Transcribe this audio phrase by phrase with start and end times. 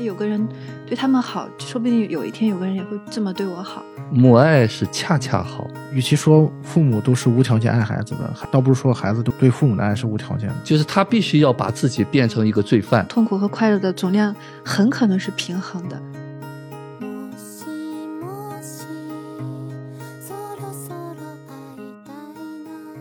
[0.00, 0.48] 哎，有个人
[0.86, 3.84] 对他们好，说不定有一天有个人也会这么对我好。
[4.10, 10.54] 母爱是恰恰好，与其说父母都是无条件爱孩子的，倒不如说孩子都对父母的爱是无条件的。
[10.64, 13.06] 就是他必须要把自己变成一个罪犯。
[13.08, 14.34] 痛苦和快乐的总量
[14.64, 16.00] 很可能是平衡的。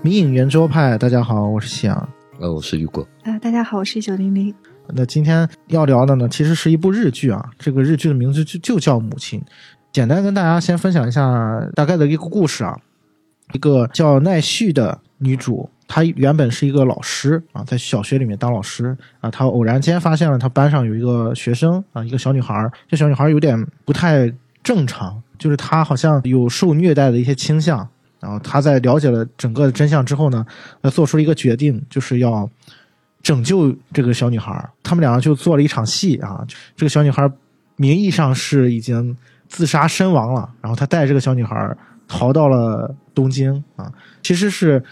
[0.01, 2.09] 迷影圆桌派，大家好，我是夕阳。
[2.41, 3.07] 呃，我是雨果。
[3.23, 4.53] 啊，大家好，我是一九零零。
[4.93, 7.49] 那今天要聊的呢，其实是一部日剧啊。
[7.57, 9.39] 这个日剧的名字就就叫《母亲》。
[9.91, 12.77] 简单跟大家先分享一下大概的一个故事啊。
[13.53, 19.31] 一个叫奈绪的女主，她原本是一个老师啊，在小学里面当老师啊。
[19.31, 22.71] 她偶然间发现了她班上有一个学生啊，一个小女孩。
[22.87, 27.87] 这小女孩有点不太正常，就是她好像有受虐待的一些倾向。
[28.19, 30.45] 然后她在了解了整个的真相之后呢，
[30.83, 32.47] 她做出了一个决定，就是要
[33.21, 34.69] 拯救这个小女孩。
[34.83, 36.45] 他们两个就做了一场戏啊。
[36.75, 37.29] 这个小女孩
[37.75, 39.15] 名义上是已经
[39.47, 41.75] 自杀身亡了，然后他带这个小女孩
[42.07, 44.83] 逃到了东京啊，其实是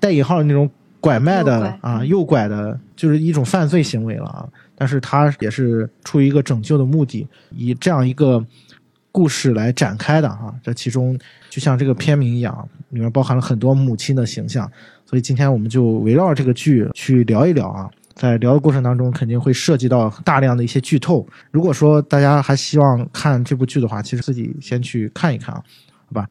[0.00, 0.70] 带引号的那种
[1.00, 4.48] 拐卖的啊，诱拐的，就是一种犯罪行为了啊。
[4.74, 8.44] 但是他也是出于一个拯救的目的，以这样一个。
[9.12, 14.70] 故事来展开的哈，这其中就像这个片名一样，里面包含了很多母亲的形象，
[15.06, 17.88] 所以今天我们就围绕这个剧去聊一聊啊。
[18.14, 21.26] 在聊的过程当中，肯定会涉及到大量的一些剧透。
[21.50, 25.62] 如果说大家还希望看这部剧的话，其实自己先去看一看啊，
[26.06, 26.26] 好吧？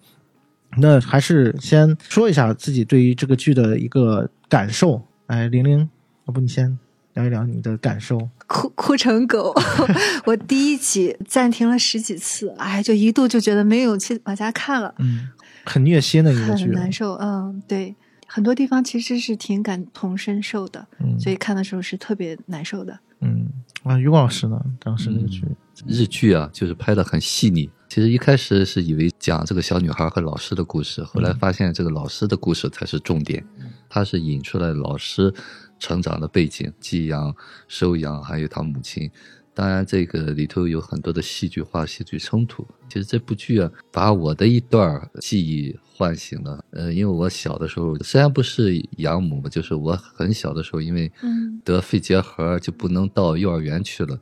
[0.77, 5.01] 那还是先说一下自己对于这个剧的一个感受。
[5.27, 5.89] 哎，玲玲，
[6.27, 6.77] 要不你先。
[7.13, 9.53] 聊一聊你的感受，哭哭成狗。
[10.25, 14.93] 我第一集暂停了十几次，哎，就一度就觉得没有勇气往下看了。
[14.97, 15.29] 嗯，
[15.63, 17.13] 很虐心的一个剧，很难受。
[17.13, 17.95] 嗯，对，
[18.35, 20.85] 很多地方其实是挺感同身受的，
[21.17, 22.99] 所以看的时候是特别难受的。
[23.21, 23.47] 嗯，
[23.83, 24.61] 啊，于老师呢？
[24.77, 25.45] 当时那个剧，
[25.87, 27.69] 日剧啊，就是拍的很细腻。
[27.87, 33.41] 其实一开始是以为讲这个小女孩和老师的故事，后来发现这个老师的故事才是重点，
[33.87, 35.33] 他是引出来老师。
[35.77, 37.35] 成长的背景、寄养、
[37.67, 39.11] 收养，还有他母亲。
[39.55, 42.67] 当然，这个里头有很多的戏剧化、戏剧冲突。
[42.89, 46.63] 其实这部剧啊，把我的一段记忆唤醒了。
[46.71, 51.09] 呃，因为我小的时候虽然不是养母，就是我很小的时候，因为
[51.63, 54.19] 得肺结核就不能到幼儿园去了。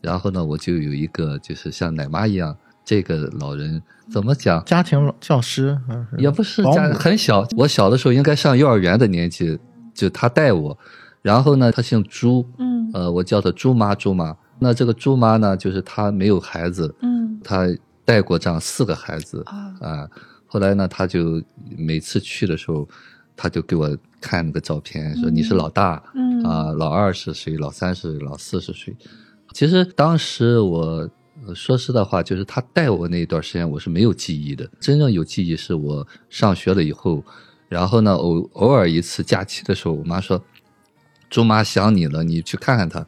[0.00, 4.64] 然后呢，我就有一个就是像奶妈一样，这个老人怎么讲？
[4.64, 5.76] 家庭教师
[6.16, 7.44] 也不是家很小。
[7.56, 9.58] 我小的时候应该上幼儿园的年纪。
[9.94, 10.78] 就他带我，
[11.22, 14.36] 然后呢，他姓朱，嗯，呃，我叫他朱妈，朱妈。
[14.58, 17.66] 那这个朱妈呢，就是她没有孩子，嗯，她
[18.04, 19.42] 带过这样四个孩子，
[19.80, 20.08] 啊，
[20.46, 21.42] 后来呢，她就
[21.76, 22.88] 每次去的时候，
[23.36, 27.56] 她就给我看那个照片，说你是老大，嗯，啊，老二是谁？
[27.56, 28.96] 老三是老四是谁？
[29.52, 31.08] 其实当时我
[31.54, 34.68] 说实的话，就是他带我那一段时间，我是没有记忆的。
[34.80, 37.22] 真正有记忆是我上学了以后。
[37.68, 40.40] 然后呢，偶偶尔一次假期的时候，我妈说
[41.28, 43.04] ：“朱妈想你了，你去看看她。”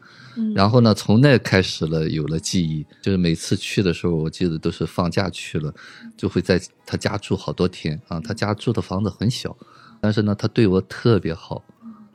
[0.54, 2.84] 然后呢，从那开始了，有了记忆。
[3.02, 5.72] 就是每次去的时候，我记得都是放假去了，
[6.16, 8.20] 就会在他家住好多天啊。
[8.20, 9.56] 他家住的房子很小，
[10.00, 11.64] 但是呢，他对我特别好，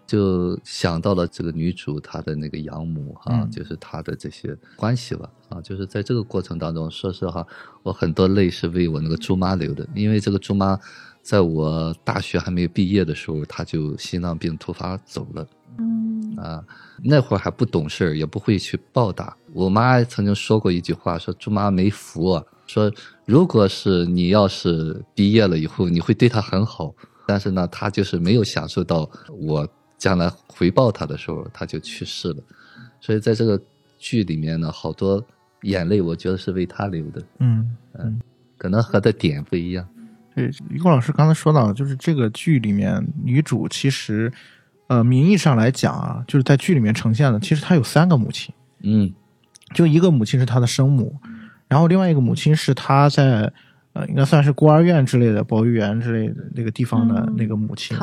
[0.06, 5.62] 就想到了这个女主她的那个养母哈，就是她的这些关系吧啊。
[5.62, 7.46] 就是在这个过程当中，说实话，
[7.82, 10.80] 我很多泪是为我那个猪妈流的，因为这个猪妈。
[11.24, 15.48] 在我大学还没有毕业的时候，她就心脏病突发走了。
[15.78, 16.64] 嗯啊，
[17.04, 19.36] 那会儿还不懂事儿，也不会去报答。
[19.54, 22.92] 我妈曾经说过一句话，说猪妈没福，说
[23.26, 26.94] 如果是你要是毕业了以后，你会对她很好。
[27.26, 29.68] 但是呢，她就是没有享受到我
[29.98, 32.44] 将来回报她的时候，她就去世了。
[33.00, 33.62] 所以在这个
[33.98, 35.24] 剧里面呢，好多
[35.62, 37.24] 眼泪，我觉得是为她流的。
[37.40, 38.20] 嗯嗯，
[38.58, 39.88] 可能和的点不一样。
[40.36, 44.34] 对，于果老师刚才说到，就是这个剧里面女主其实，
[44.88, 49.12] 呃，名义上来讲啊，就是在剧里面呈现的，其实他有三个母亲，嗯，
[49.74, 51.16] 就一个母亲是他的生母，
[51.68, 53.52] 然后另外一个母亲是他在
[53.94, 57.98] 呃，应该算是孤儿院之类的、保育园之类的那个地方的那个母亲，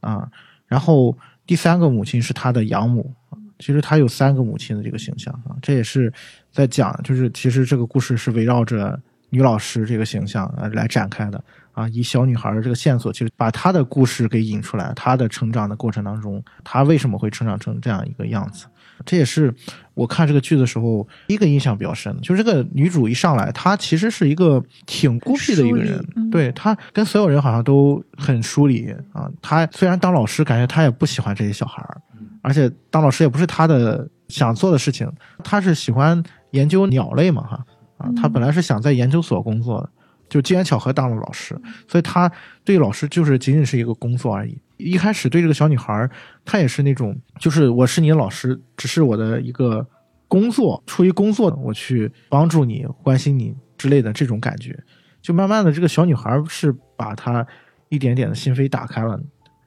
[0.00, 0.28] 啊，
[0.66, 1.16] 然后
[1.46, 3.12] 第三个母亲是他的养母，
[3.58, 6.12] 其实他有三个母亲的这个形象啊，这也是
[6.50, 8.98] 在讲，就是其实这个故事是围绕着
[9.30, 11.44] 女老师这个形象来来展开的。
[11.74, 18.66] 啊，以小女孩的这个线索，其实把她的故事给引出来，她的成长的过程当中，她为什么会成长成这样一个样子？
[19.04, 19.52] 这也是
[19.92, 29.28] 我看这个剧的时候一个印象比较深的，就是这个女主一上来，她其实是一个挺孤僻的一个人，对她跟所有人好像都很疏离啊。
[29.42, 32.00] 她虽然当老师，感觉她也不喜欢这些小孩儿
[32.40, 35.10] 而且当老师也不是她的想做的事情，
[35.42, 36.22] 她是喜欢。
[36.54, 37.66] 研究鸟类嘛，哈
[37.98, 39.90] 啊，她本来是想在研究所工作的，
[40.34, 42.28] 就机缘巧合当了老师，所以他
[42.64, 44.58] 对老师就是仅仅是一个工作而已。
[44.78, 46.10] 一开始对这个小女孩，
[46.44, 49.86] 她也是那种，就是我是你的老师，只是我的一个
[50.26, 54.76] 工作，出于工作我去帮助你、关心你之类的这种感觉。
[55.22, 57.46] 就慢慢的，这个小女孩是把她
[57.90, 59.20] 一点点的心扉打开了。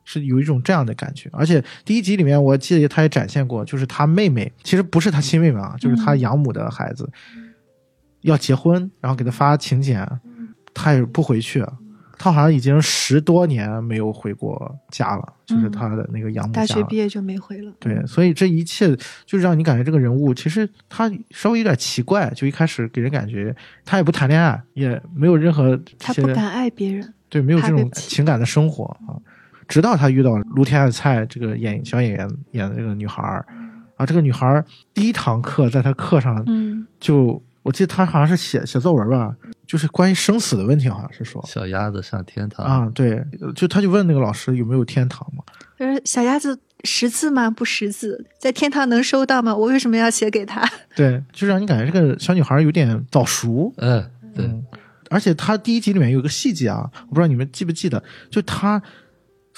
[0.04, 7.10] 是有一种这样的感觉，而且第一集里面我记得他也展现过，就是他妹妹其实不是他亲妹妹啊，就是他养母的孩子，
[8.22, 10.06] 要结婚，然后给他发请柬，
[10.78, 11.66] 他也不回去，
[12.20, 17.74] 他好像已经十多年没有回过家了，就是他的那个养母大学毕业就没回了。
[17.80, 18.96] 对，所以这一切
[19.26, 29.18] 就让你感觉这个人物其实他稍微有点奇怪，就一开始给人感觉他也不谈恋爱，也没有任何他不敢爱别人，对，没有这种情感的生活啊。
[29.68, 33.46] 直到他遇到卢天爱菜这个演小演员演的这个女孩儿，
[33.98, 34.64] 啊，这个女孩儿
[34.94, 39.36] 第一堂课在他课上，嗯，就我记得他好像是写写作文吧，
[39.68, 43.22] 就是关于生死的问题，好像是说小鸭子上天堂啊，对，
[43.54, 45.44] 就他就问那个老师有没有天堂嘛，
[45.78, 47.50] 就是小鸭子识字吗？
[47.52, 49.54] 不识字，在天堂能收到吗？
[49.54, 50.66] 我为什么要写给他？
[50.96, 54.50] 对，就让你感觉这个小女孩有点早熟，嗯，对，
[55.10, 58.82] 而且他第一集里面有个细节啊，我不知道你们记不记得，就他。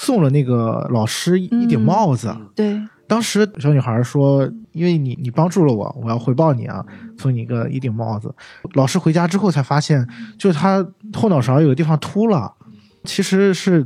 [0.01, 2.33] 送了那个老师一顶帽子。
[2.55, 6.85] 对，当时小女孩说：“因为你你帮助了我，我要回报你啊，
[7.17, 8.33] 送你一个一顶帽子。”
[8.75, 10.07] 老师回家之后才发现，
[10.37, 12.53] 就是他后脑勺有个地方秃了。
[13.05, 13.85] 其实是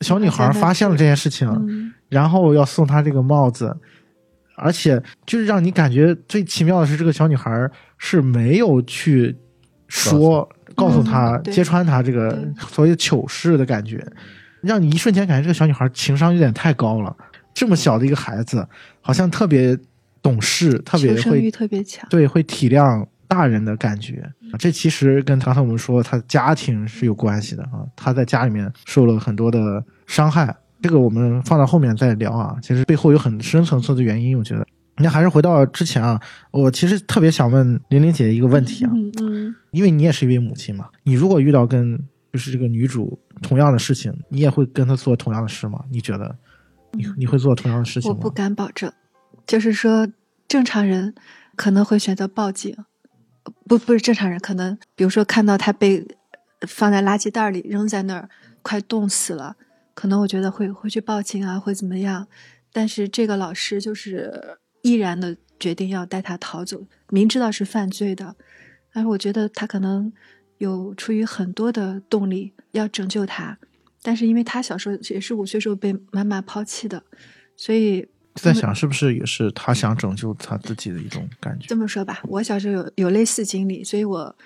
[0.00, 3.76] 小女孩发现了这件事情，然后要送她这个帽子，
[4.56, 9.36] 而且就是让你感觉最奇妙的是，这个小女孩是没有去
[9.88, 12.38] 说告诉他揭穿她这个
[12.70, 14.04] 所谓糗事的感觉。
[14.60, 17.16] 让你一瞬间感觉这个小女孩情商有点太高了，
[17.58, 18.64] 这么小的一个孩子，
[19.00, 19.76] 好像特别
[20.22, 24.32] 懂事，特别会特别强，对，会体谅大人的感觉。
[24.60, 32.56] 这其实跟刚才我们说他家庭是有关系的啊，他在家里面受了很多的伤害，这个我们放到后面再聊啊。
[32.62, 34.64] 其实背后有很深层次的原因，我觉得。
[34.98, 36.20] 那还是回到之前啊，
[36.52, 41.98] 我其实特别想问玲玲姐一个问题啊，嗯嗯，因为你也是一位母亲嘛，你如果遇到跟
[42.32, 43.18] 就是这个女主。
[43.40, 45.78] 同样的事情，你也会跟她做同样的事吗？
[45.92, 46.36] 你觉得，
[46.92, 48.16] 你你会做同样的事情吗？
[48.16, 48.92] 我不敢保证。
[49.46, 50.08] 就是说，
[50.46, 51.14] 正常人
[51.56, 52.76] 可能会选择报警，
[53.66, 56.06] 不不是正常人，可能比如说看到他被
[56.66, 58.28] 放在垃圾袋里扔在那儿，
[58.62, 59.56] 快冻死了，
[59.94, 62.26] 可能我觉得会会去报警啊，会怎么样？
[62.72, 68.36] 但是这个老师就是毅然的决定要带他逃走，明知道是犯罪的，
[68.92, 70.12] 但是我觉得他可能。
[70.58, 73.56] 有出于很多的动力要拯救他，
[74.02, 77.02] 但是因为他小时候也是五岁时候被妈妈抛弃的，
[77.56, 81.66] 所以在想是不是也是他想拯救他自己的一种感觉。
[81.66, 84.36] 这么说吧，我小时候有有类似经历，所以我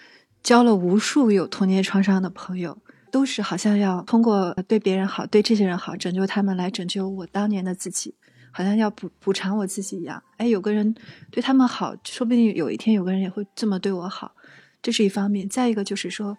[0.43, 2.77] 交了无数有童年创伤的朋友，
[3.11, 8.15] 都是好像要通过对别人好，对这些人好，拯救他们来拯救我当年的自己，
[8.51, 10.23] 好像要补补偿我自己一样。
[10.39, 10.95] 哎，有个人
[11.31, 14.35] 对他们好，说不定有一天有个人也会这么对我好。
[14.81, 16.37] 这是一方面，再一个就是说，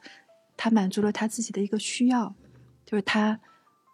[0.58, 2.36] 他满足了他自己的一个需要，
[2.86, 3.40] 就是他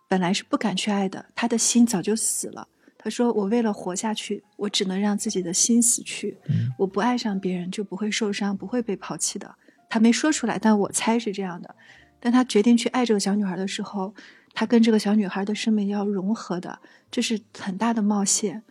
[0.07, 2.67] 本来是不敢去爱的，他的心早就死了。
[2.97, 6.37] 他说：“我为了活下去，我只能让自己的心死去。
[6.77, 9.55] 我不爱上别人，就不会受伤，不会被抛弃的。”
[9.89, 11.75] 他没说出来，但我猜是这样的。
[12.19, 14.13] 但他决定去爱这个小女孩的时候，
[14.53, 16.79] 他跟这个小女孩的生命要融合的，
[17.09, 18.63] 这是很大的冒险。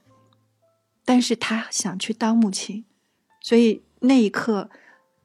[1.04, 2.84] 但是他想去当母亲，
[3.40, 4.70] 所以那一刻。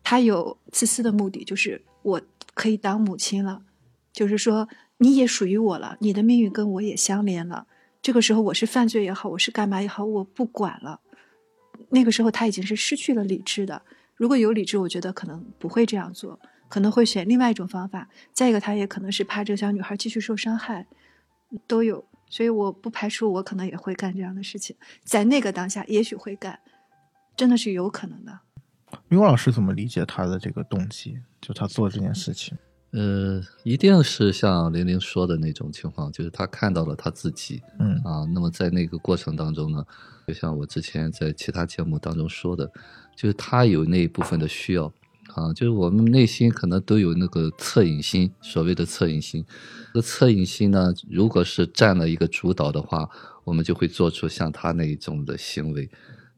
[0.05, 2.21] 他有自私的目的，就是我
[2.53, 3.63] 可以当母亲了，
[4.11, 4.67] 就是说
[5.03, 7.67] 你也属于我了，你的命运跟我也相连了。
[8.01, 11.01] 这个时候我是犯罪也好，我是干嘛也好，我不管了。
[11.89, 13.81] 那个时候他已经是失去了理智的。
[14.15, 18.07] 如果有理智，我觉得可能不会这样做，可能会选另外一种方法。
[18.31, 20.87] 再一个，他也可能是怕这个小女孩继续受伤害，
[21.67, 22.05] 都有。
[22.29, 26.57] 所以我不排除我可能也会干这样的事情，在那个当下也许会干，
[27.35, 28.39] 真的是有可能的。
[29.09, 31.19] 明老师怎么理解他的这个动机？
[31.41, 32.57] 就他做这件事情，
[32.93, 39.83] 呃，一定是像玲玲说的那种情况，就是他看到了他自己，嗯啊，那么在那个过程当中呢，
[40.27, 42.71] 就像我之前在其他节目当中说的，
[43.15, 44.85] 就是他有那一部分的需要，
[45.33, 49.43] 啊，就是我们内心可能都有那个恻隐心，所谓的恻隐心，
[49.91, 53.09] 这个恻隐心呢，如果是占了一个主导的话，
[53.43, 55.89] 我们就会做出像他那一种的行为。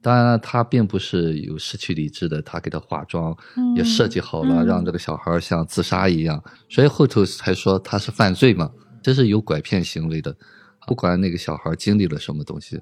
[0.06, 3.36] 当然，他并不是有失去理智的，他给他化妆，
[3.76, 8.70] 也设计好了，让这个小孩像自杀一样，所以后头才说他是犯罪嘛，
[9.02, 10.38] 这是有拐骗行为的。
[10.86, 12.80] 不管那个小孩经历了什么东西，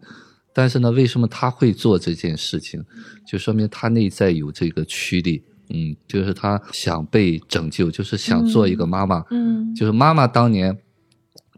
[0.53, 2.83] 但是呢，为什么他会做这件事情？
[3.25, 10.77] 就说明他内在有这个驱力，嗯，就是他想被拯救，就是想做一个妈妈，嗯，就是妈妈当年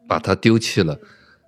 [0.07, 0.95] 把他丢弃了，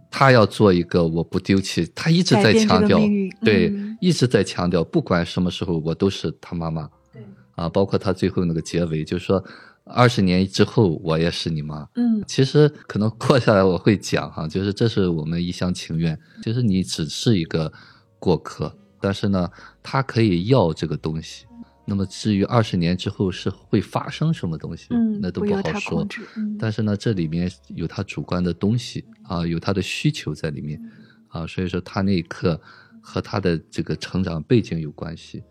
[0.09, 2.99] 他要做一个我不丢弃，他一直在强调，
[3.45, 7.21] 对，一直在强调，不管什么时候我都是他妈妈，对，
[7.55, 9.43] 啊，包括他最后那个结尾，就是说。
[9.89, 11.87] 二十年之后，我也是你妈。
[11.95, 16.19] 嗯，其实可能过下来我会讲哈，就是这是我们一厢情愿。
[16.43, 17.71] 就是你只是一个
[18.19, 19.49] 过客，但是呢，
[19.81, 21.45] 他可以要这个东西。
[21.85, 26.05] 那么至于二十年之后是会发生什么东西，嗯，那都不好说。
[26.59, 30.77] 但是呢，这里面有他主观的东西啊，有他的需求在里面
[31.29, 32.59] 啊，所以说他那一刻
[33.09, 35.41] 和他的这个成长背景有关系。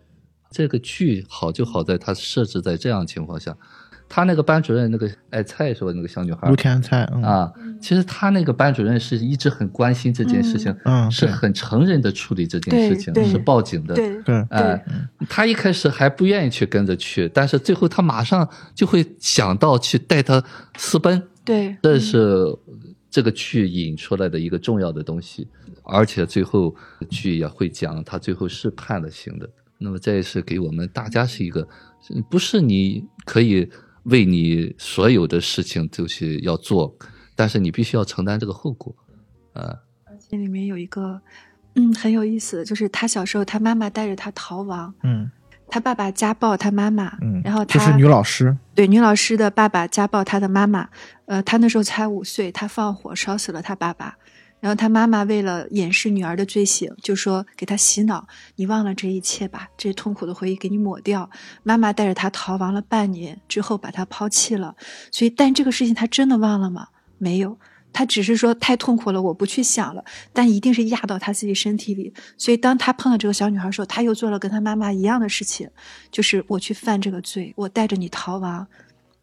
[0.50, 3.56] 这个剧好就好在它设置在这样情况下。
[4.08, 5.90] 他那个班主任，那个爱菜是吧？
[5.92, 7.52] 那个小女孩，陆天菜啊。
[7.80, 14.46] 其实他那个班主任是一直很关心这件事情，嗯，是很承认的处理这件事情，是报警的，对对。
[14.50, 14.84] 哎，
[15.28, 20.44] 他一开始还不愿意去跟着去，但是最后他马上就会想到去带他
[20.76, 21.20] 私奔。
[21.44, 22.56] 对，这是
[23.10, 25.48] 这个剧引出来的一个重要的东西，
[25.86, 26.74] 而且最后
[27.08, 29.48] 剧也会讲，他最后是判了刑的。
[29.78, 31.66] 那么这也是给我们大家是一个，
[32.30, 33.70] 不是你可以。
[34.06, 36.96] 为你所有的事情都是要做，
[37.34, 38.94] 但是你必须要承担这个后果，
[39.52, 39.82] 啊。
[40.04, 41.20] 而且里面有一个，
[41.74, 45.28] 嗯，很有意思，就是他小时候，他妈妈带着他逃亡，嗯，
[45.68, 50.88] 他爸爸家暴他妈妈，嗯，然后他是女老师，对，女老师的爸爸家暴他的妈妈，
[51.24, 54.16] 呃，他那时候才五岁，他放火烧死了他爸爸。
[54.66, 61.30] 然后他妈妈为了掩饰女儿的罪行，就说给他洗脑：“你忘了这一切吧，这痛苦的回忆给你抹掉。”
[61.62, 64.74] 妈妈带着他逃亡了半年之后，把他抛弃了。
[65.12, 66.88] 所以，但这个事情他真的忘了吗？
[67.16, 67.56] 没有，
[67.92, 70.04] 他只是说太痛苦了，我不去想了。
[70.32, 72.12] 但一定是压到他自己身体里。
[72.36, 75.70] 所以，当他碰到这个小女孩的时候，他又做了跟他妈妈一样的事情，
[76.10, 78.66] 就是我去犯这个罪，我带着你逃亡，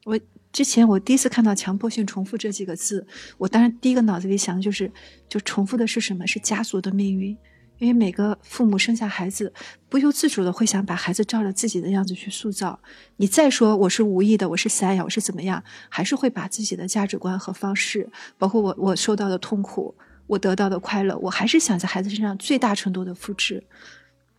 [0.05, 0.17] 我。
[0.53, 3.05] 之前我第一次看到“强迫性重复”这几个字，
[3.39, 4.89] 我当然第一个脑子里想的就是，
[5.27, 6.25] 就重复的是什么？
[6.27, 7.35] 是家族的命运。
[7.79, 9.51] 因为每个父母生下孩子，
[9.89, 12.79] 不由自主的会想把孩子照着自己的样子去塑造。
[13.17, 18.07] 你再说我是无意的，我是散养，我是怎么样，还是会把自己的价值观和方式，
[18.37, 19.93] 包括我我受到的痛苦，
[20.27, 23.61] 我得到的快乐，我还是想在孩子身上最大程度的复制，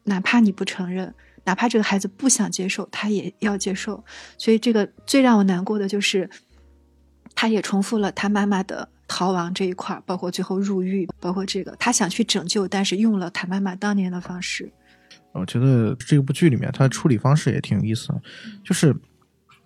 [0.04, 1.12] 哪怕你不承认。
[1.44, 4.02] 哪怕这个孩子不想接受，他也要接受。
[4.38, 6.28] 所以，这个最让我难过的就是，
[7.34, 14.72] 他也重复了他妈妈的逃亡这一块包括最后入狱，包括这个他想去拯救，但是用了他妈妈当年的方式。
[15.32, 18.08] 我觉得这部剧里面他处理方式也挺有意思，
[18.64, 18.94] 就是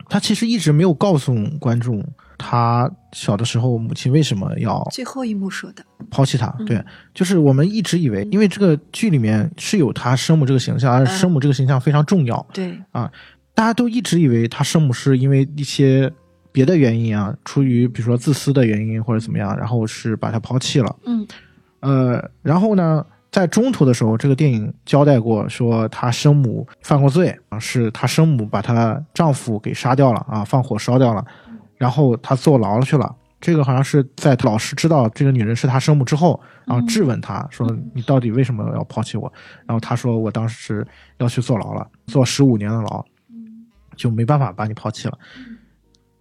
[0.09, 2.05] 他其实一直没有告诉观众。
[2.39, 6.47] 他小的时候，母亲为什么要最后一幕说的抛弃他？
[6.65, 12.47] 对，就是我们一直以为，因为这个剧里面是有他生母这个形象，而生母这个形象非常重要。
[12.53, 13.11] 对啊，
[13.55, 16.11] 大家都一直以为他生母是因为一些
[16.53, 20.97] 别的原因啊，出于比如说自私的原因或者怎么样，然后是把他抛弃了。
[21.05, 21.27] 嗯，
[21.81, 31.25] 呃，然后呢，在中途的时候，这个电影交代过说，他生母犯过罪啊，是他生母把她丈夫给杀掉了啊，放火烧掉了。
[31.79, 33.15] 然后他坐牢了去了。
[33.41, 39.33] 这个好像是在老师知道这个女人是他生母之后，然后质问他说：“你到底为什么要抛弃我？”
[39.65, 40.85] 然后他说：“我当时
[41.19, 43.05] 要去坐牢了，坐十五年的牢，
[43.95, 45.17] 就没办法把你抛弃了。”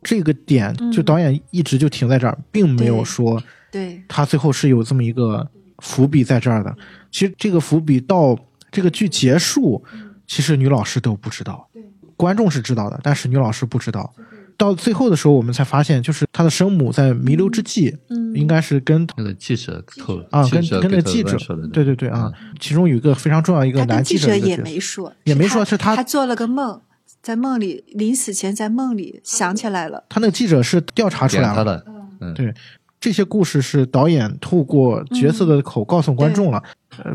[0.04, 5.50] 这个点就导演一直就停在这儿，并没有说，对他最后是有这么一个
[5.80, 6.78] 伏笔在这儿的。
[7.10, 8.38] 其实这个伏笔到
[8.70, 9.84] 这个剧结束，
[10.28, 11.68] 其实女老师都不知道，
[12.16, 14.14] 观众是知道的，但是女老师不知道。
[14.58, 21.38] 到最后的时候，我们才发现，就是他的生母在弥留之际，嗯，应该是跟那个记者透啊，跟跟那记者，
[21.72, 26.82] 对对对啊，其中有一个非常重要一个男记者也没说，也没说是他，他做了个梦，
[27.22, 31.84] 在梦里临死前在梦里想起来了，他那个记者是调查出来了，
[32.20, 32.52] 嗯，对，
[33.00, 36.64] 这些故事是导演透过角色的口告诉观众了，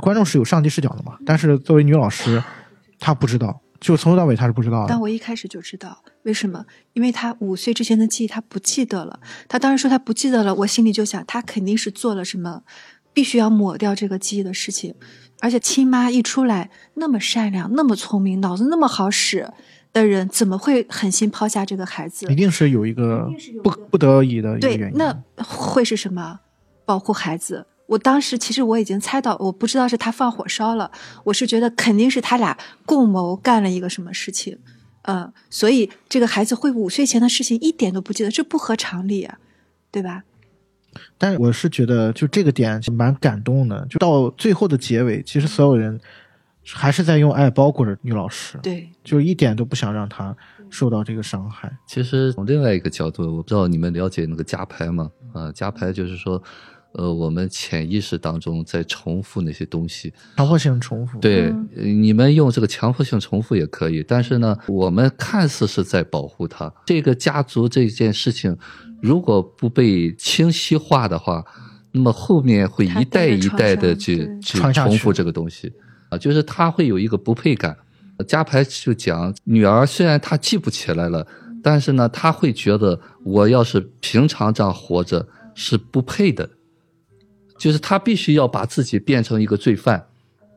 [0.00, 2.40] 观众是有上帝视角的嘛，但是作为女老师，
[3.00, 3.60] 她不知道。
[3.80, 9.20] 就从头到尾她是不知道的，但我一开始就知道为什么，因为他五岁之前的记忆他不记得了。
[9.48, 12.62] 他当时说他不记得了，我心里就想他肯定是做了什么，
[13.12, 14.94] 必须要抹掉这个记忆的事情。
[15.40, 19.52] 而且亲妈一出来那么善良、那么聪明、脑子那么好使
[19.92, 22.30] 的人，怎么会狠心抛下这个孩子？
[22.30, 23.28] 一定是有一个
[23.64, 24.96] 不不得已的一个原因。
[24.96, 26.38] 对，那会是什么？
[26.84, 27.66] 保护孩子。
[27.88, 30.90] 我当时其实我已经猜到，我不知道是他放火烧了，
[31.24, 34.58] 我是觉得肯定是他俩共谋干了一个什么事情，
[35.02, 39.38] 嗯，所以这个孩子会五岁前的事情一点都不记得，这不合常理，啊
[39.90, 40.22] 对吧？
[41.18, 43.86] 但我是觉得，就这个点蛮感动的。
[43.90, 46.00] 就到最后的结尾，其实所有人
[46.66, 50.36] 还是在用爱包裹着女老师，对，就是一点都不想让她
[50.70, 51.76] 受到这个伤害。
[51.86, 55.10] 其实从另外一个角度，我不知道你们了解那个加牌吗？
[55.32, 56.42] 啊，加牌就是说。
[56.94, 61.18] 呃，我们潜意识当中在重复那些东西，强迫性重复。
[61.20, 66.72] 对，你们用这个强迫性重复也可以，但是呢，我们看似是在保护他。
[66.86, 68.56] 这个家族这件事情，
[69.00, 71.44] 如果不被清晰化的话，
[71.92, 75.72] 那么后面会一代一代的去去重复这个东西
[76.10, 77.76] 啊，就是他会有一个不配感。
[78.28, 81.26] 家牌就讲，女儿虽然她记不起来了，
[81.62, 86.48] 但是呢，她会觉得我要是平常这样活着是不配的。
[87.62, 90.04] 就是他必须要把自己变成一个罪犯，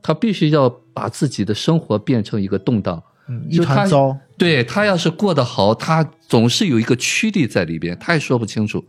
[0.02, 3.00] 他必须要把自己的生活变成一个动荡，
[3.48, 4.18] 一团糟。
[4.40, 8.84] 对他要是过得好，他总是有一个驱力在里边，他也说不清楚，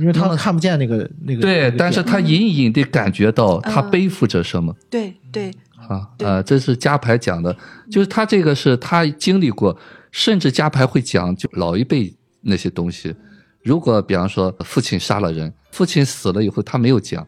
[0.00, 1.42] 因为他看不见那个那个。
[1.42, 4.74] 对，但是他隐隐的感觉到他背负着什么。
[4.90, 5.52] 对对。
[5.88, 7.56] 啊啊，这是加牌讲的，
[7.88, 9.78] 就是他这个是他经历过，
[10.10, 13.14] 甚至加牌会讲就老一辈那些东西。
[13.62, 17.24] 如果比方说父亲杀了人，父亲死了以后他没有讲。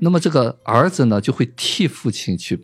[0.00, 2.58] 那么这个儿子呢，就会替父亲去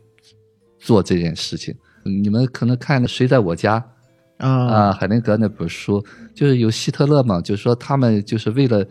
[0.78, 1.74] 做这件事情。
[2.04, 3.78] 你们可能看《谁在我家》
[4.46, 8.84] 啊啊，海灵格那本书，就是有希特勒嘛，就是说他们就是为了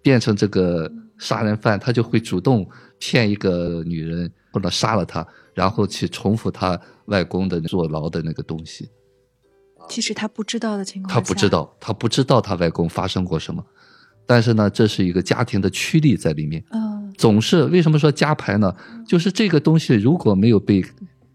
[0.00, 2.68] 变成这个杀人犯，他就会主动
[2.98, 8.88] 骗一个女人或者杀了她，然后去重复他外公的坐牢的那个东西。
[9.88, 13.64] 其实他不知道的情况他不知道，他不知道他外公发生过什么，
[14.24, 16.64] 但是呢，这是一个家庭的驱力在里面。
[16.70, 16.91] 嗯。
[17.16, 18.74] 总是为什么说加牌呢？
[19.06, 20.84] 就是这个东西如果没有被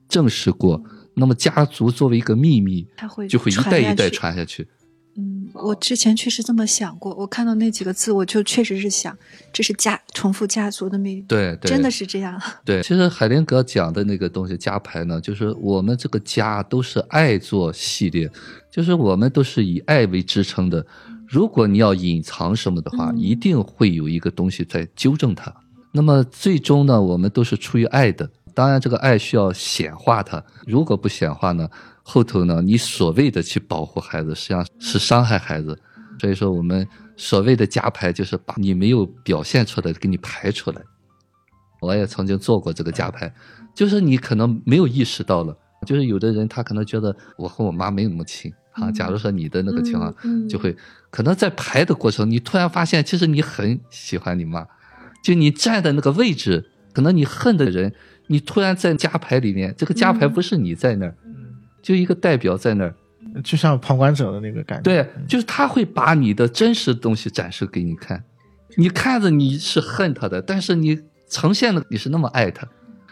[0.07, 0.81] 证实过，
[1.15, 4.67] 那么家族作为一个秘密，它会就会一代一代传下去。
[5.19, 7.11] 嗯，我之前确实这么想过。
[7.15, 9.17] 我看到那几个字，我就确实是想，
[9.51, 11.21] 这是家重复家族的秘密。
[11.23, 12.39] 对，真的是这样。
[12.63, 18.29] 对，其实海灵格讲的那个东西加牌呢，就是我们这个家都是爱做系列，
[18.71, 20.85] 就是我们都是以爱为支撑的。
[21.27, 25.51] 如果你要隐藏什么的话，一定会有一个东西在纠正它。
[25.91, 28.29] 那么最终呢，我们都是出于爱的。
[28.53, 30.43] 当然，这个爱需要显化它。
[30.65, 31.69] 如果不显化呢，
[32.01, 35.79] 后头呢，你所谓的去保护孩子，实际上是伤害孩子。
[36.19, 40.81] 所以说，我们所谓的加牌，就是把你没有表现出来的给你排出来。
[41.79, 43.31] 我也曾经做过这个加牌，
[43.75, 45.55] 就是你可能没有意识到了。
[45.85, 48.89] 就是有的人他可能觉得我和我妈没有那么亲啊。
[48.91, 50.11] 假如说你的那个情况，
[50.49, 50.75] 就会
[51.11, 54.65] 可能在排的过程，你突然发现，其实你很喜欢你妈。
[55.27, 56.63] 就你站的那个位置，
[56.93, 57.93] 可能你恨的人，
[58.27, 61.13] 你突然在加牌里面，这个加牌不是你在那儿，
[61.81, 62.95] 就一个代表在那儿，
[63.43, 64.83] 就像旁观者的那个感觉。
[64.83, 68.23] 对，就是他会把你的真实的东西展示给你看，
[68.77, 70.97] 你看着你是恨他的，但是你
[71.29, 72.65] 呈现的你是那么爱他，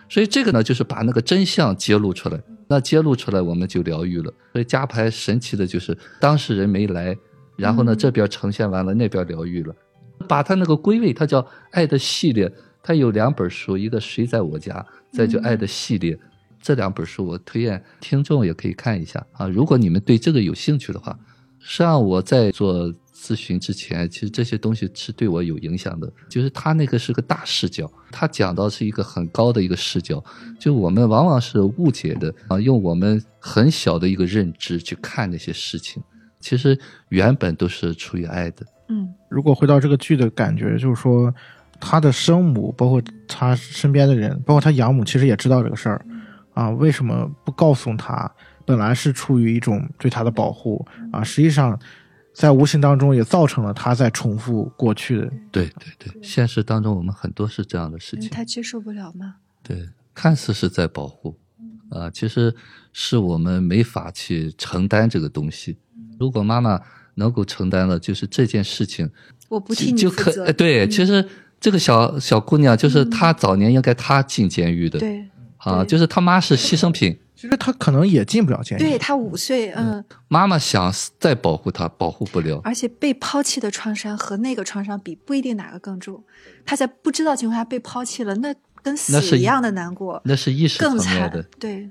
[0.08, 2.40] 所以这个呢，就是把那个真相揭露出来。
[2.70, 4.34] 那揭露出来，我们就疗愈了。
[4.54, 7.14] 所以加牌神奇的就是当事人没来，
[7.58, 9.76] 然后呢这边呈现完了，那边疗愈了。
[10.28, 12.50] 把它那个归位，它叫《爱的系列》，
[12.84, 14.74] 它有两本书，一个《谁在我家》，
[15.16, 16.14] 再就《爱的系列》。
[16.62, 19.48] 这两本书我推荐听众也可以看一下啊。
[19.48, 21.18] 如果你们对这个有兴趣的话，
[21.60, 26.12] 实际上我在做咨询之前，其实这些东西是对我有影响的。
[26.28, 30.24] 就是他那个是个大视角，他讲到是一个很高的一个视角，
[30.60, 36.02] 就我们往往是误解的啊，用我们很小的一个认知去看那些事情，
[36.40, 36.78] 其实
[37.10, 38.66] 原本都是出于爱的。
[38.88, 41.34] 嗯，如果回到这个剧的感觉，就是说，
[41.80, 46.06] 他的生母，包括他身边的人，包括他养母，其实也知道这个事儿，
[46.54, 48.32] 啊，为什么不告诉他？
[48.64, 51.80] 本来是出于一种对他的保护啊，实际上，
[52.34, 55.28] 在无形当中也造成了他在重复过去的。
[55.52, 58.30] 对对对，现实当中我们很多是这样的事情。
[58.30, 59.36] 他接受不了吗？
[59.64, 61.38] 对，看似是在保护，
[61.90, 62.56] 啊，其实
[62.94, 65.78] 是我们没法去承担这个东西。
[66.20, 66.80] 如果妈妈。
[67.16, 69.10] 能够承担了，就是这件事情，
[69.50, 70.52] 我不替你负责。
[70.54, 71.28] 对，其实
[71.60, 75.00] 这个小小姑娘，就是她早年应该她进监狱的。
[75.00, 75.26] 对，
[75.58, 77.18] 啊，就是她妈是牺牲品。
[77.36, 78.82] 其实她可能也进不了监狱。
[78.82, 80.04] 对她五岁，嗯。
[80.30, 82.62] 妈妈想再保护她，保护不了。
[82.64, 86.24] 而且被抛弃的创伤和那个创伤比，不一定哪个更重。
[86.66, 90.22] 她在不知道情况下被抛弃了，那跟死一样的难过。
[90.24, 91.44] 那是意识层面的。
[91.60, 91.90] 对。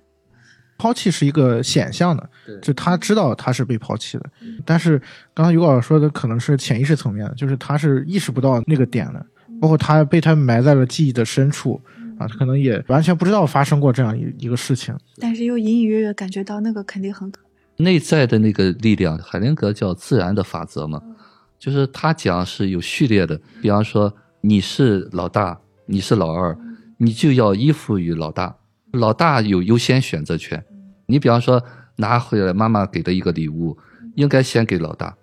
[0.76, 2.28] 抛弃是一个显象的，
[2.60, 4.30] 就他知道他是被抛弃的，
[4.64, 5.00] 但是
[5.32, 9.24] 刚才于老师说的可能是潜意识层面的，就是他是意识不到那个点的，
[9.60, 11.80] 包括他被他埋在了记忆的深处
[12.18, 17.30] 啊，他可能也完全不知道发生过这样一一个事情，但是又隐隐约约感觉到那个肯定很
[17.76, 21.02] 内在的那个力量，海灵格叫自然的法则嘛，
[21.58, 26.56] 就是他讲是有序列的，比方说你是老大，你是老二，
[26.98, 28.54] 你就要依附于老大，
[28.94, 30.64] 老大有优先选择权。
[31.07, 31.62] 你比方说
[31.96, 33.76] 拿回来妈妈给的一个礼物，
[34.14, 35.14] 应该先给老大，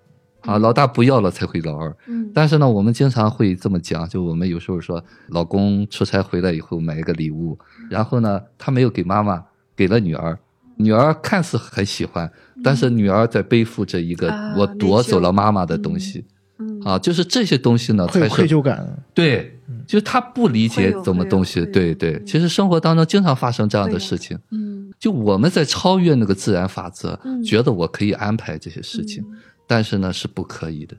[0.42, 1.96] 啊，老大不要了才会老二。
[2.08, 7.58] 嗯，但是呢，我们经常会这么讲，就我们有时候说，老公出差回来以后买一个礼物，
[7.90, 9.44] 然后呢，他没有给妈妈，
[9.76, 10.38] 给了女儿，
[10.76, 12.32] 女儿看似很喜欢，
[12.64, 16.26] 但是女儿在背负着一个啊我夺走了妈妈的东西。
[16.60, 19.04] 嗯啊，就是这些东西呢，才是愧疚感。
[19.16, 19.60] 对，
[19.92, 22.24] 就是他不理解怎么东西，对对。
[22.24, 24.90] 其实生活当中经常发生这样的事情，嗯。
[24.98, 27.44] 就我们在超越那个自然法则，嗯。
[27.44, 29.22] 觉得我可以安排这些事情，
[29.68, 30.96] 但是呢是不可以的。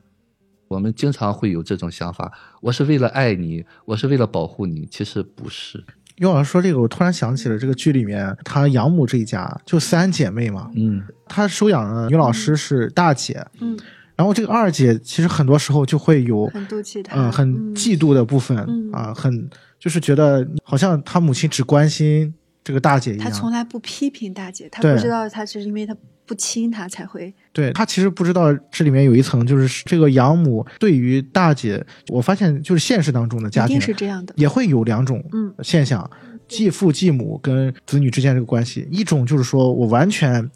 [0.67, 5.83] 我们经常会有这种想法，我是为了爱你，我是为了保护你，其实不是。
[6.17, 13.75] 于老师说这个，我突然想起了这个剧里面，她养母这一家就三姐妹嘛，嗯，她收养的女老师是大姐，嗯，
[14.15, 18.91] 然后这个二姐其实很多时候就会有很妒忌他，嗯很嫉妒的部分嗯。
[18.91, 19.49] 啊，很
[19.79, 23.25] 就是觉得好像她母亲只关心这个大姐一样。
[23.25, 23.51] 他从。
[23.51, 25.95] 来不批评大姐，他不知道他是因为他
[26.25, 34.33] 不亲他才会，对她其实不知道这里面有一层，就是这个养母对于大姐，我发现就是现实当中的家庭一定是这样的。
[34.37, 35.53] 也会有两种嗯。
[35.61, 36.09] 现象，
[36.47, 40.49] 继父继母跟子女之间这个关系，一种就是说我完全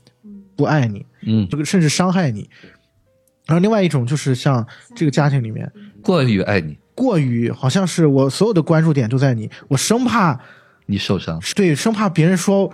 [0.56, 2.50] 不爱你，嗯，这个甚至伤害你，
[3.47, 10.39] 然后另外一种就是像这个家庭里面过于爱你，过于好像是我所有的关注点都在你，我生怕
[10.86, 12.71] 你受伤，对生怕别人说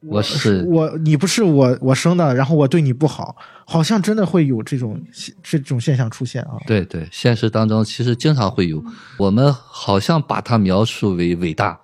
[0.00, 5.02] 我是我你不是我我生的，然后我对你不好，好像真的会有这种
[5.42, 6.58] 这种现象出现啊。
[6.66, 8.84] 对对，现实当中其实经常会有，
[9.16, 11.80] 我们好像把它描述为伟大，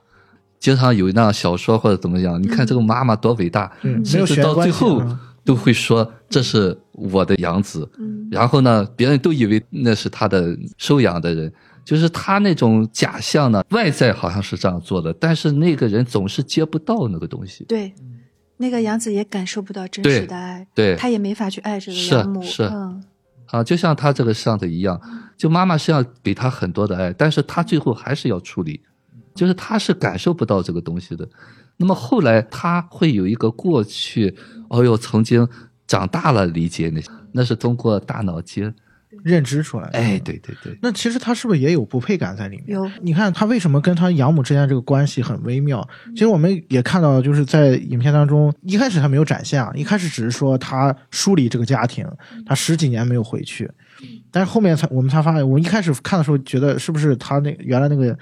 [0.58, 8.28] 经常有那样小说或者怎么样，你看这个妈妈多伟大，对，没甚至有血缘关系到最后啊都会说这是我的养子，嗯。
[8.30, 11.52] 然后呢，别人都以为那是他的收养的人，
[11.84, 17.64] 就是他那种假象呢，外在好像是这样做的，但是那个人总是接不到那个东西。
[17.64, 17.92] 对，
[18.58, 20.94] 那个养子也感受不到真实的爱，对。
[20.94, 22.62] 他也没法去爱这个是养母，是。
[22.62, 23.02] 嗯。
[23.46, 25.00] 啊，就像他这个上的一样，
[25.36, 28.80] 就妈妈是要给他很多的爱，但是他最后还是要处理，
[29.34, 31.28] 就是他是感受不到这个东西的。
[31.76, 34.36] 那么后来他会有一个过去，
[34.70, 35.46] 哦哟，曾经
[35.86, 37.00] 长大了理解那，
[37.32, 38.72] 那是通过大脑接，
[39.24, 39.98] 认知出来的。
[39.98, 42.78] 哎，对对对，那其实他是不是也有不配感在里面？
[42.78, 42.90] 有。
[43.02, 45.86] 你看他为什么跟他养母之间这个关系很微妙？
[46.12, 52.06] 其实我们也看到，就是在影片当中，一开始他没有展现啊，一开始只是说他梳理这个家庭，
[52.46, 53.68] 他十几年没有回去，
[54.30, 58.16] 但是后面才我们才发现，我们一开始看的时候觉得是不是他那原来那个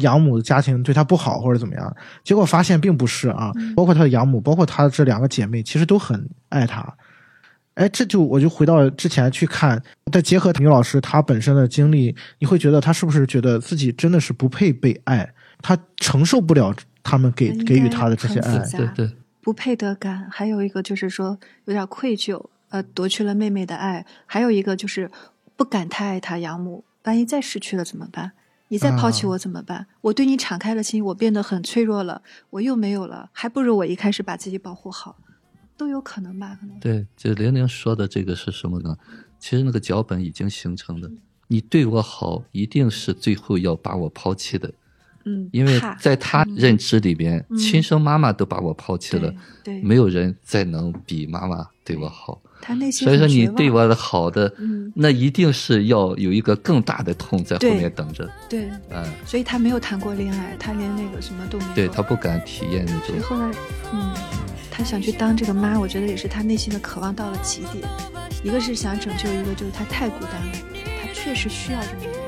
[0.00, 6.94] 养母的家庭对他不好或者怎么样，结果发现并不是啊，包括他的养母，包括他这两个姐妹，其实都很爱他。
[7.74, 9.80] 哎，这就我就回到之前去看，
[10.12, 15.32] 再结合女老师她本身的经历，你会觉得她是不是觉得自己真的是不配被爱，
[15.62, 25.08] 她承受不了他们给给予她的这些爱对对，不配得感，还有一个就是说有点愧疚，呃，夺去了妹妹的爱，还有一个就是
[25.54, 28.32] 不敢太爱他养母，万一再失去了怎么办？
[28.68, 29.86] 你再抛弃啊我怎么办？
[30.02, 35.16] 我对你敞开了心，我变得很脆弱了，我又没有了，还不如我一开始把自己保护好，
[35.76, 36.56] 都有可能吧？
[36.60, 38.96] 可能对，就玲玲说的这个是什么呢？
[39.38, 41.10] 其实那个脚本已经形成的，
[41.46, 44.72] 你对我好，一定是最后要把我抛弃的，
[45.24, 49.30] 嗯，因为在他认知里边，嗯亲生妈妈都把我抛弃了，
[49.64, 52.40] 对，对没有人再能比妈妈对我好。
[52.60, 58.28] 他内心所以说，你对我的好的，嗯那一定是要有一个更大的痛在后面等着。
[58.48, 61.74] 对，嗯，所以他没有谈过恋爱，他连那个什么都没有。
[61.74, 63.00] 对他不敢体验那种。
[63.06, 63.50] 所以后来，
[63.92, 64.12] 嗯，
[64.70, 67.84] 他想去当这个妈，我觉得也是他内心的渴望到了极点。
[68.44, 70.52] 一个是想拯救，一个就是他太孤单了，
[71.00, 72.27] 他确实需要这么一个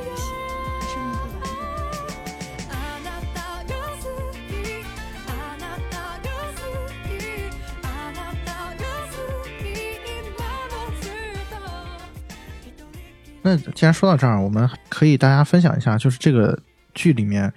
[13.42, 16.58] 那既然说到这儿，我们可以大家分享一下，就是这个
[16.94, 17.52] 剧里面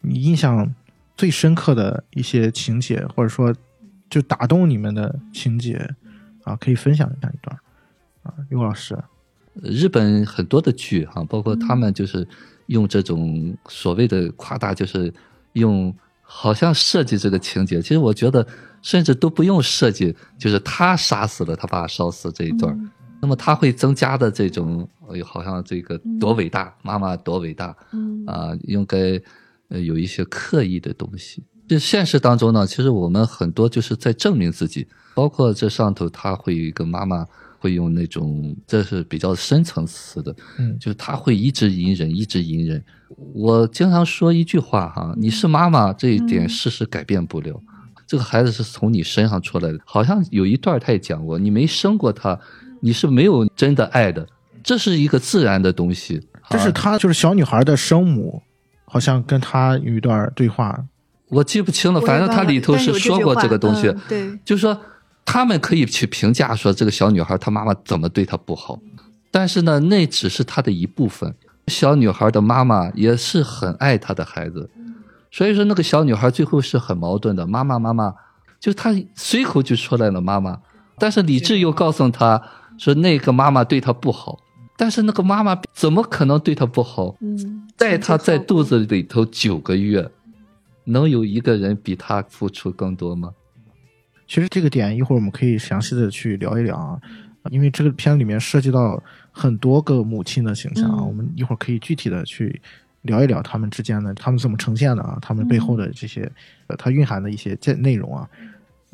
[0.00, 0.74] 你印象
[1.16, 3.54] 最深刻的一些情节，或者说
[4.08, 5.90] 就打动你们的情节
[6.44, 7.58] 啊，可以分享一下一段
[8.22, 8.96] 啊，刘老师。
[9.62, 12.26] 日本很多的剧哈、包括他们就是
[12.66, 15.12] 用这种所谓的夸大，就是
[15.54, 17.80] 用好像设计这个情节。
[17.80, 18.46] 其实我觉得
[18.82, 22.90] 甚至都不用设计，就是他杀死了他爸烧死这一段，嗯
[23.26, 29.20] 那么他会增加的这种，哎呦，好像这个多伟大，妈妈多伟大嗯啊，应该
[29.66, 31.42] 呃有一些刻意的东西。
[31.66, 37.26] 这现实当中呢，其实我们很多就是在证明自己，包括这上头他会有一个妈妈。
[37.58, 42.84] 会用那种，这是比较深层次的，嗯就是他会一直隐忍，一直隐忍。
[43.32, 47.60] 我经常说一句话哈，你是妈妈这一点嗯事实改变不了，
[48.06, 49.78] 这个孩子是从你身上出来的。
[49.86, 52.38] 好像有一段他也讲过，你没生过他，
[52.86, 54.24] 你是没有真的爱的，
[54.62, 56.24] 这是一个自然的东西。
[56.48, 58.40] 这是啊他就是小女孩的生母，
[58.84, 60.84] 好像跟他有一段对话。
[61.28, 64.80] 我记不清了，反正他里头是说过这个东西，嗯对，就是说
[65.24, 68.78] 他们可以去评价说这个小女孩她妈妈怎么对她不好，
[69.32, 71.34] 但是呢，那只是她的一部分。
[71.66, 74.70] 小女孩的妈妈也是很爱她的孩子，
[75.32, 77.44] 所以说那个小女孩最后是很矛盾的。
[77.44, 78.14] 妈妈，妈妈，
[78.60, 80.60] 就她随口就出来了妈妈，
[80.96, 82.40] 但是理智又告诉她
[82.78, 84.38] 说那个妈妈对她不好，
[84.76, 87.16] 但是那个妈妈怎么可能对她不好？
[87.20, 90.10] 嗯，带她在肚子，里头九个月，
[90.84, 93.32] 能有一个人比她付出更多吗？
[94.28, 97.00] 其实这个点一会儿我们可以详细的去聊一聊啊，
[97.50, 102.60] 因为这个片里面涉及到很多个母亲的形象啊，嗯我们一会儿可以具体的去
[103.02, 106.30] 聊一聊他们之间的，他们怎么呈现的啊，他们背后的这些，
[106.66, 108.28] 呃，它蕴含的一些这内容啊。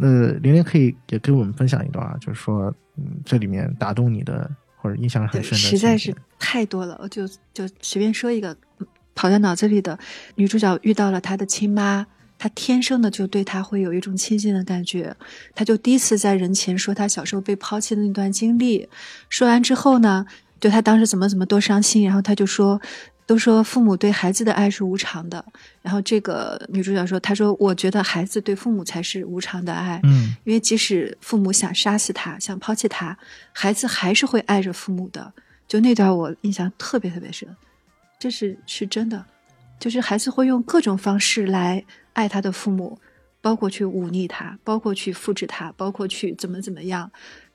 [0.02, 9.96] 那玲玲可以也给我们分享一段啊，就是说，嗯，这里面打动你的或者印象很，深的，实在是太多了，我就就随便说一个嗯跑在脑子里的。
[10.34, 12.04] 女主角遇到了她的亲妈，
[12.36, 15.14] 她天生的就对她会有一种亲近的感觉。
[15.54, 18.88] 她就第一次在人前说她小时候被抛弃的那段经历。
[19.28, 20.26] 说完之后呢，
[20.58, 22.80] 就她当时怎么怎么多伤心，然后她就说。
[23.32, 25.42] 都说父母对孩子的爱是无偿的，
[25.80, 33.16] 然后这个女主角说：“她说我觉得孩子对父母才是无偿的爱，嗯因为即使父母想杀死他，想抛弃他，
[33.54, 35.32] 孩子还是会爱着父母的。
[35.66, 37.48] 就那段我印象特别特别深，
[38.18, 39.24] 这是是真的，
[39.80, 42.98] 就是孩子会用各种方式来爱他的父母，
[43.40, 47.10] 包括去忤逆他，包括去复制他，包括去怎么怎么样。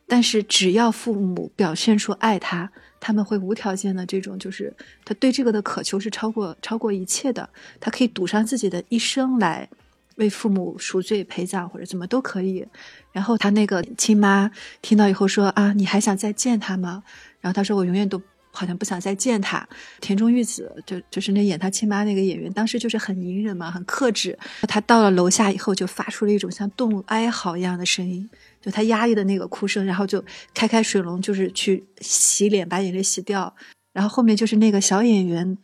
[0.07, 4.73] 但是只要父母表现出爱他，他们会无条件的这种，就是
[5.05, 9.67] 他对这个的渴求是超过超过一切的，他可以赌上自己的一生来
[10.15, 12.65] 为父母赎罪陪葬或者怎么都可以。
[13.11, 14.49] 然后他那个亲妈
[14.81, 17.03] 听到以后说啊，你还想再见他吗？
[17.39, 19.67] 然后他说我永远都好像不想再见他。
[20.01, 24.37] 田中裕子就就是那演他亲妈那个演员，当时就是很隐忍嘛，很克制。
[24.67, 28.27] 他到了楼下以后，就发出了一种像动物哀嚎一样的声音，
[28.61, 33.55] 就他压抑的那个哭声，然后就开开水龙，就是去洗脸，把眼泪洗掉。
[33.93, 35.57] 然后后面就是那个小演员，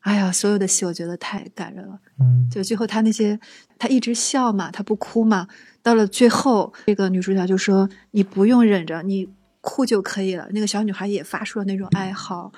[0.00, 2.00] 哎呀，所有的戏我觉得太感人了。
[2.20, 3.38] 嗯就最后他那些，
[3.78, 5.46] 他一直笑嘛，他不哭嘛。
[5.82, 9.28] 到了最后，这个女主角就说：“你不用忍着，你
[9.60, 12.50] 哭就可以了。”那个小女孩也发出了那种哀嚎，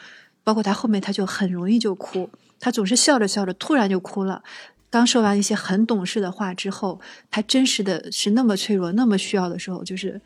[0.43, 4.43] 包括她后面，她就很容易就哭，她总是笑着笑着，突然就哭了。
[4.91, 10.21] 刚说完一些很懂事的话之后，他真实的是那么脆弱、那么需要的时候，就是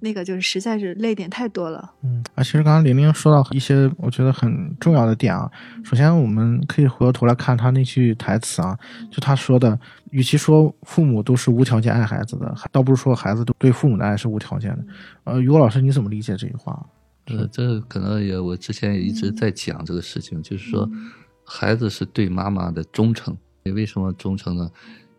[0.00, 1.92] 那个就是实在是泪点太多了。
[2.02, 5.50] 嗯，啊，其实刚刚玲玲说到一些我觉得很重要的点啊。
[5.84, 8.76] 首先，我们可以回过头来看他那句台词啊，
[9.10, 9.78] 就他说的，
[10.10, 14.84] 与其说父母都是无条件爱孩子的，还倒不如说孩子都对父母的爱是无条件的。
[15.24, 16.84] 呃，于果老师你怎么理解这句话？
[17.26, 20.90] 呃，这可能也我之前也一直在讲这个事情，就是说，
[21.44, 23.36] 孩子是对妈妈的忠诚。
[23.62, 24.70] 你为什么忠诚呢？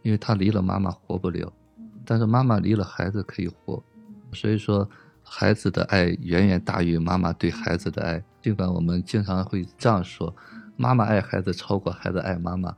[0.02, 1.52] 因为他离了妈妈活不了，
[2.04, 3.82] 但是妈妈离了孩子可以活。
[4.34, 4.90] 所以说，
[5.24, 8.24] 孩子的爱远远大于妈妈对孩子的爱。
[8.42, 10.36] 尽管我们经常会这样说，
[10.76, 12.76] 妈妈爱孩子超过孩子爱妈妈，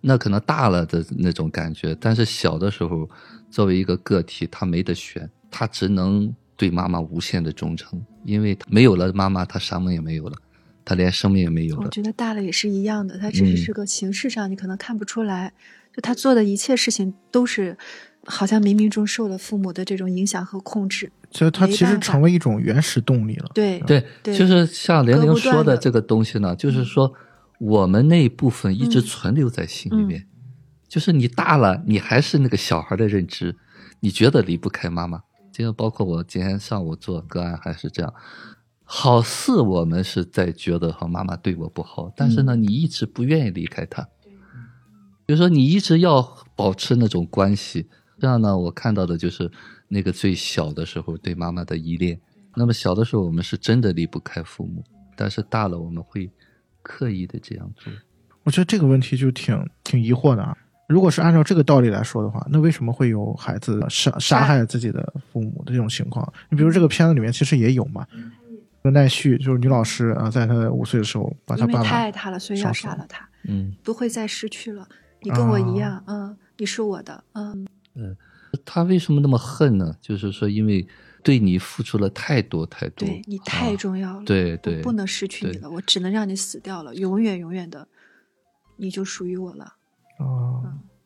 [0.00, 3.08] 那可能大了的那种感觉，但是小的时候，
[3.50, 10.36] 作为一个个体，他没得选，他只能对妈妈无限的忠诚，因为没有了妈妈，他什么也没有了，
[10.84, 11.84] 他连生命也没有了。
[11.84, 15.52] 我觉得大了也是一样的，他只嗯是是个形式上你可能看不出来，
[15.94, 17.76] 就他做的一切事情都是
[18.24, 21.10] 好像冥冥中受了父母的这种影响和控制。
[21.30, 23.50] 所以他其实成为一种原始动力了。
[23.54, 27.10] 对对，就是像玲玲说的这个东西呢，就是说
[27.58, 30.26] 我们那一部分一直嗯存留在心里面，
[30.86, 33.56] 就是你大了，你还是那个小孩的认知，
[34.00, 35.22] 你觉得离不开妈妈。
[35.50, 38.12] 今天包括我今天上午做个案还是这样，
[38.94, 44.06] 好似我们是在觉得哈妈妈对我不好，但是呢，你一直不愿意离开她，
[45.24, 47.88] 比如说你一直要保持那种关系。
[48.20, 49.50] 这样呢，我看到的就是
[49.88, 52.20] 那个最小的时候对妈妈的依恋。
[52.54, 54.84] 那么小的时候，我们是真的离不开父母，
[55.16, 56.30] 但是大了我们会
[56.82, 57.90] 刻意的这样做。
[58.42, 60.54] 我觉得这个问题就挺挺疑惑的啊。
[60.86, 66.30] 如果是按照这个道理来说的话，那为什么会有孩子杀杀害自己的父母的这种情况？
[66.50, 68.06] 你比如这个片子里面其实也有嘛，
[68.41, 68.41] 那
[68.90, 74.88] 奈绪就是女老师啊，在她五岁的时候把她因为爸爸太爱她了，所以要杀了她，嗯，不会再失去了。
[75.20, 78.16] 你跟我一啊样，嗯，你是我的，嗯嗯，
[78.64, 79.94] 他为什么那么恨呢？
[80.00, 80.84] 就是说，因为
[81.22, 87.86] 对你付出了太多太多，对你太啊重要了，对对，我不能失去你了，我只能让你死掉了，永远永远的，
[88.78, 89.74] 你就属于我了。
[90.18, 90.64] 哦，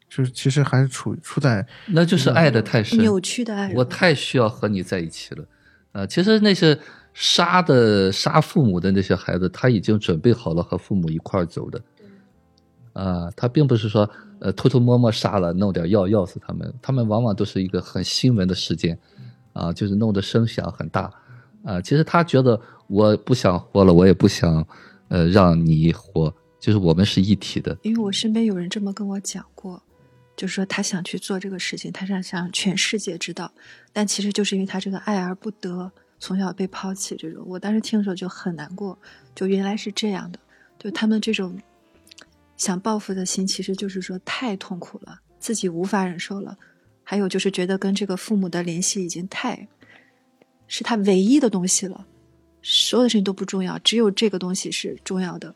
[0.09, 5.45] 就是其实还是处处在那就是爱的太深，扭曲的爱，我太需要和你在一起了。
[5.93, 6.79] 呃，其实那些
[7.19, 11.81] 杀的杀父母的那些孩子，他已经准备好了和父母一块儿走的。
[12.93, 18.99] 啊、他并不是说呃偷偷摸摸杀了，弄点药药死他们，他们往往都是一个很新闻的事件，
[19.55, 21.11] 啊、就是弄得声响很大。
[21.65, 24.67] 啊、其实他觉得我不想活了，我也不想
[25.09, 27.75] 呃让你活，就是我们是一体的。
[27.83, 29.83] 因为我身边有人这么跟我讲过，
[30.37, 33.51] 就说他想去做这个事情，他想想全世界知道，
[33.95, 37.45] 但其实就是因为他这个爱而不得，从小被抛弃这种。
[37.47, 38.99] 我当时听的时候就很难过，
[39.35, 40.39] 就原来是这样的，
[40.79, 41.59] 就他们这种
[42.57, 46.57] 想报复的心，其实就是说太痛苦了，自己无法忍受了，
[47.03, 49.69] 还有就是觉得跟这个父母的联系已经太，
[50.67, 52.07] 是他唯一的东西了，
[52.63, 55.55] 所有的事情都不重要，只有这个东西是重要的。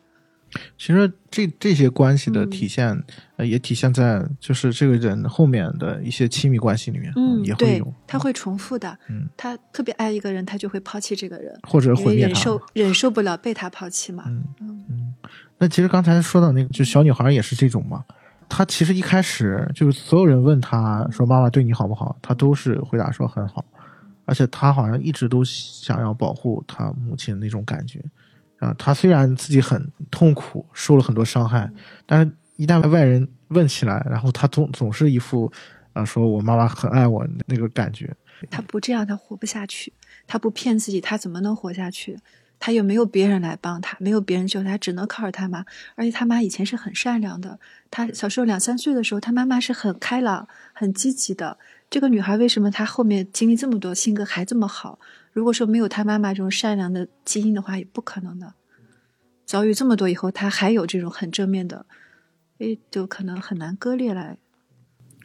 [0.76, 3.04] 其实这这些关系的嗯体现，
[3.36, 8.98] 呃，也体现在就是这个人后面的一些亲密关系里面，嗯，对也会有，，他会重复的。
[9.08, 12.28] 嗯，他特别爱一个人，他就会抛弃这个人，或者因毁灭他。
[12.28, 14.24] 忍受忍受不了被他抛弃嘛。
[14.26, 15.14] 嗯嗯
[15.58, 18.04] 那其实刚才说到那个，就小女孩也是这种嘛。
[18.48, 23.64] 她其实一开始就是所有人问她说妈妈对你好不好，她都是回答说很好，
[24.24, 28.02] 而且她好像一直都想要保护她母亲那种感觉。
[28.61, 31.68] 啊，她虽然自己很痛苦，受了很多伤害，
[32.07, 35.51] 但是一旦外人问起来，然后她总总是一副
[35.92, 38.14] 啊说我妈妈很爱我那个感觉。
[38.49, 39.92] 他不这样，他活不下去。
[40.27, 42.18] 他不骗自己，他怎么能活下去？
[42.59, 45.64] 他又没有别人来帮他，没有别人救他，只能靠着他妈。
[45.94, 47.59] 而且他妈以前是很善良的，
[47.90, 51.59] 他小时候两三岁的时候，他妈妈是很开朗、很积极的。
[51.90, 54.99] 这个女孩为什么她后面经历这么多，性格还这么好？
[55.32, 58.54] 如果说没有他妈妈这种善良的基因的话，也不可能的。
[59.46, 61.84] 遭遇这么多以后，他还有这种很正面的，
[62.58, 64.36] 诶，就可能很难割裂来。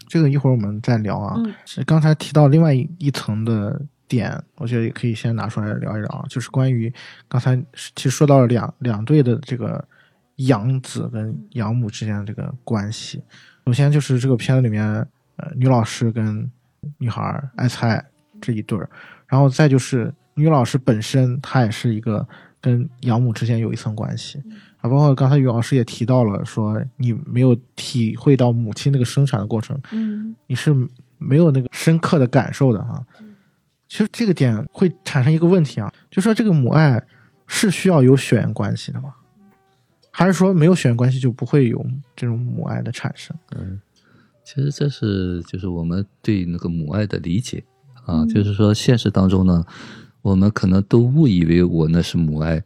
[0.07, 1.35] 这个一会儿我们再聊啊。
[1.37, 6.93] 嗯是刚才提到另外一一层的点，我觉得也可以先拿出来聊一聊啊，就是关于
[7.27, 7.55] 刚才
[7.95, 9.83] 其实说到了两两对的这个
[10.37, 13.23] 养子跟养母之间的这个关系。
[13.65, 14.83] 首先就是这个片子里面，
[15.37, 16.49] 呃，女老师跟
[16.99, 18.03] 女孩儿爱菜
[18.39, 18.89] 这一对儿，
[19.27, 22.27] 然后再就是女老师本身她也是一个
[22.61, 24.41] 跟养母之间有一层关系。
[24.77, 30.73] 啊，包括刚才于老师也提到了，说你没有体会到母亲那个生产的过程，嗯你是
[31.17, 33.03] 没有那个深刻的感受的哈。
[33.87, 37.01] 其实这个点会产生一个问题啊，就说这个母爱
[37.47, 39.13] 是需要有血缘关系的吗？
[40.11, 41.85] 还是说没有血缘关系就不会有
[42.15, 43.35] 这种母爱的产生？
[43.55, 43.79] 嗯
[44.43, 47.63] 其实这是就是我们对那个母爱的理解
[48.05, 49.63] 啊，嗯就是说现实当中呢，
[50.21, 52.63] 我们可能都误以为我那是母爱，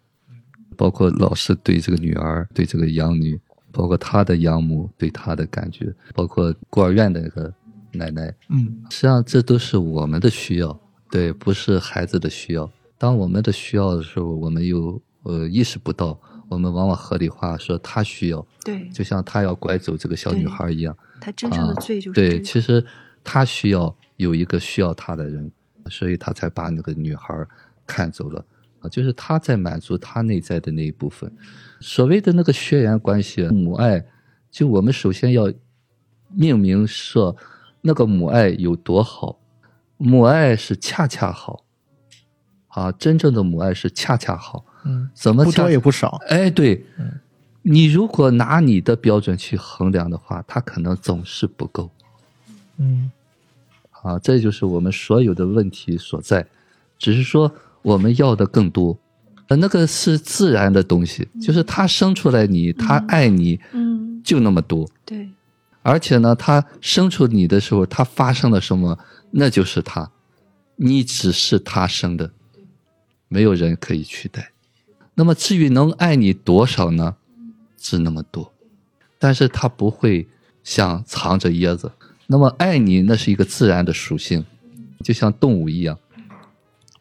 [0.78, 3.39] 包括老师对这个女儿、对这个养女，
[3.71, 7.54] 包括她的养母对她的感觉，包括孤儿院的那个
[7.91, 12.69] 奶奶，嗯实际上这都是我们的需要，对，不是孩子的需要。
[12.97, 20.95] 当我们的需要的时候，我们又呃意识不到，我们往往合理化说他需要，对，就像他要拐走这个小女孩一样。
[21.21, 22.86] 他真正的罪就是、这对，其实
[23.23, 25.50] 他需要有一个需要他的人，
[25.90, 27.34] 所以他才把那个女孩
[27.88, 28.46] 看走了。
[28.82, 31.32] 啊，就是他在满足他内在的那一部分。
[31.80, 34.06] 所谓的那个血缘关系、母爱，
[34.52, 35.52] 就我们首先要
[36.34, 37.36] 命名说
[37.82, 39.40] 那个母爱有多好，
[39.98, 41.64] 母爱是恰恰好，
[42.68, 44.66] 啊，真正的母爱是恰恰好。
[44.86, 46.20] 嗯，怎么恰不多也不少。
[46.28, 46.86] 哎，对，
[47.62, 51.90] 你如果拿你的标准去衡量的话，他可能总是不够。
[52.78, 53.12] 嗯
[54.04, 54.20] 啊。
[54.20, 56.46] 这就是我们所有的问题所在，
[56.98, 58.98] 只是说我们要的更多。
[59.48, 65.28] 呃，那个是自然的东西，就是他生出来你，他爱你嗯，就那么多，对，
[65.82, 69.00] 而且呢，他生出你的时候，他发生了什么，
[69.32, 70.12] 那就是他，
[70.76, 72.32] 你只是他生的，
[73.28, 74.52] 没有人可以取代。
[75.16, 77.16] 那么至于能爱你多少呢？
[77.82, 78.54] 是那么多，
[79.18, 80.28] 但是他不会
[80.63, 81.92] 像藏着掖着。
[82.32, 84.46] 那么爱你，那是一个自然的属性，
[85.04, 85.98] 就像动物一样。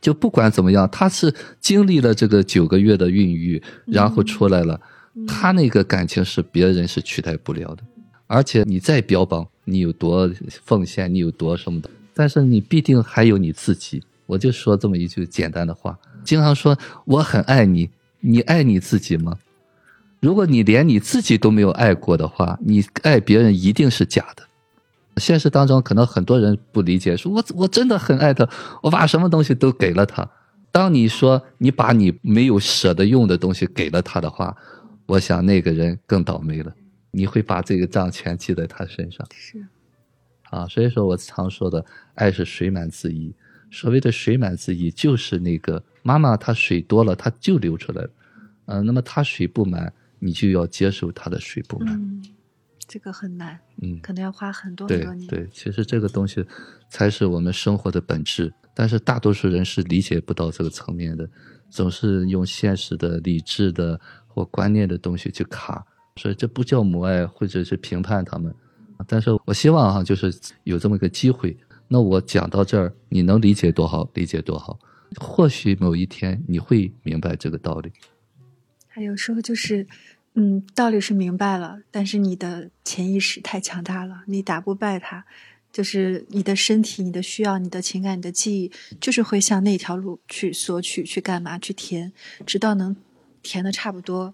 [0.00, 4.80] 就不管怎么样，他是经历了这个九个月的孕育，然后出来了，
[5.26, 7.82] 他那个感情是别人是取代不了的。
[8.26, 10.30] 而且你再标榜你有多
[10.64, 14.02] 奉献，你有多什么的，但是你必定还有你自己。
[14.24, 19.36] 我就说这么一句简单的话，经常说我很爱你，你爱你自己吗？
[20.20, 24.47] 如果你连你自己都没有爱过的话，你爱别人一定是假的。
[25.18, 28.48] 现实当中可能很多人不理解，说我我真的很爱他，
[28.82, 30.28] 我把什么东西都给了他。
[30.70, 34.56] 当你说你把你没有舍得用的东西给了他的话，
[35.06, 36.72] 我想那个人更倒霉了。
[37.10, 39.26] 你会把这个账全记在他身上。
[39.32, 39.66] 是，
[40.50, 43.34] 啊，所以说我常说的，爱是水满自溢。
[43.70, 48.10] 所谓的水满自溢，就是那个妈妈她水多了，她就流出来了。
[48.66, 51.94] 嗯、那么她水不满，你就要接受她的水不满。
[51.94, 52.22] 嗯，
[52.88, 55.28] 这个很难，嗯，可能要花很多很多年。
[55.28, 56.44] 对，其实这个东西
[56.88, 61.28] 才是我们生活的本质，但是大多数人是理解不到这个层面的，
[61.68, 65.86] 总是用现实的、理智的或观念的东西去卡，
[66.16, 68.52] 所以这不叫母爱，或者是评判他们。
[69.06, 70.34] 但是我希望哈、就是
[70.64, 71.56] 有这么一个机会，
[71.88, 74.78] 那我讲到这儿，你能理解多好，理解多好，
[75.20, 77.92] 或许某一天你会明白这个道理。
[78.88, 79.86] 还有时候就是，
[80.40, 85.24] 嗯，道理是明白了，但是你的潜意识太强大了，你打不败他。
[85.70, 92.10] 就是你的身体、你的需要、你的情感、你的记忆，就是会向那条路去索取、去干嘛、去填，
[92.46, 92.96] 直到能
[93.42, 94.32] 填的差不多。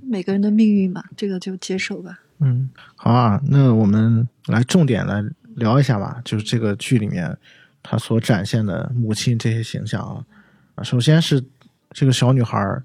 [0.00, 2.20] 每个人的命运嘛，这个就接受吧。
[2.38, 5.24] 嗯，好啊，那我们来重点来
[5.56, 7.36] 聊一下吧，就是这个剧里面
[7.82, 10.24] 他所展现的母亲这些形象啊。
[10.76, 11.42] 啊，首先是
[11.90, 12.82] 这个小女孩，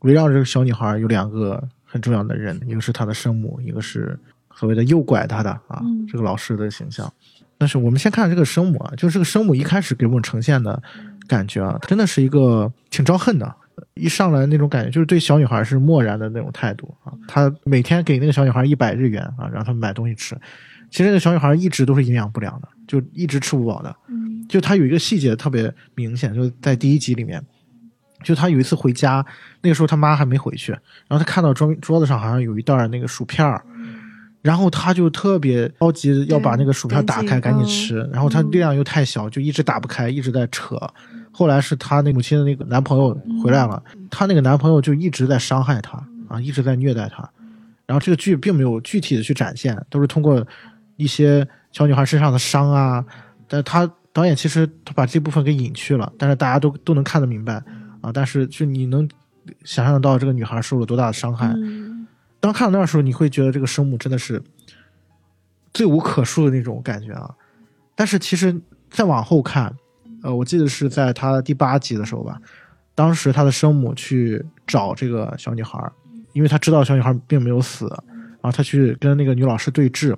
[0.00, 4.18] 围绕着这个小女孩有两个很重要的人，一个是她的生母，一个是
[4.54, 7.12] 所谓的诱拐她的啊，嗯这个老师的形象。
[7.58, 10.82] 但是我们先看这个生母啊，就是这个生母一开始给我们呈现的
[11.26, 13.54] 感觉啊，真的是一个挺招恨的。
[13.94, 17.12] 一上来那种感觉，就是对小女孩是漠然的那种态度啊。
[17.26, 20.36] 她每天给那个小女孩一百日元啊，让她买东西吃。
[20.90, 23.94] 其实那个小女孩一直都是营养不良的，就一直吃不饱的。
[24.08, 27.42] 嗯就她有一个细节特别明显，就是在第一集里面，
[28.22, 29.24] 就他有一次回家，
[29.62, 33.62] 那个时候他妈还没回去，然后他看到桌桌子上好像有一袋儿那个薯片儿，
[34.42, 40.78] 然后他就特别着急要把那个薯片打开赶紧吃，然后他力量又太小，就一直打不开，一直在扯。
[41.32, 45.96] 后来是他那母亲的那个男朋友回来了，她那个男朋友就一直在伤害她
[46.28, 47.28] 啊，一直在虐待她。
[47.86, 50.44] 然后这个剧并没有具体的去展现，都是通过
[50.96, 53.04] 一些小女孩身上的伤啊，
[53.48, 57.62] 但是他导演其实他把这部分给隐去了，但是大家都都能看得明白
[58.00, 58.10] 啊。
[58.12, 59.08] 但是就你能
[59.64, 61.52] 想象得到这个女孩受了多大的伤害。
[61.56, 62.06] 嗯
[62.42, 64.42] 当看到那儿的时候，你会觉得这个生母真的是
[65.74, 67.30] 罪无可恕的那种感觉啊。
[67.94, 69.70] 但是其实再往后看，
[70.22, 72.40] 呃，我记得是在他第八集的时候吧，
[72.94, 75.78] 当时他的生母去找这个小女孩，
[76.32, 80.16] 因为他知道小女孩并没有死，然后他去跟那个女老师对峙。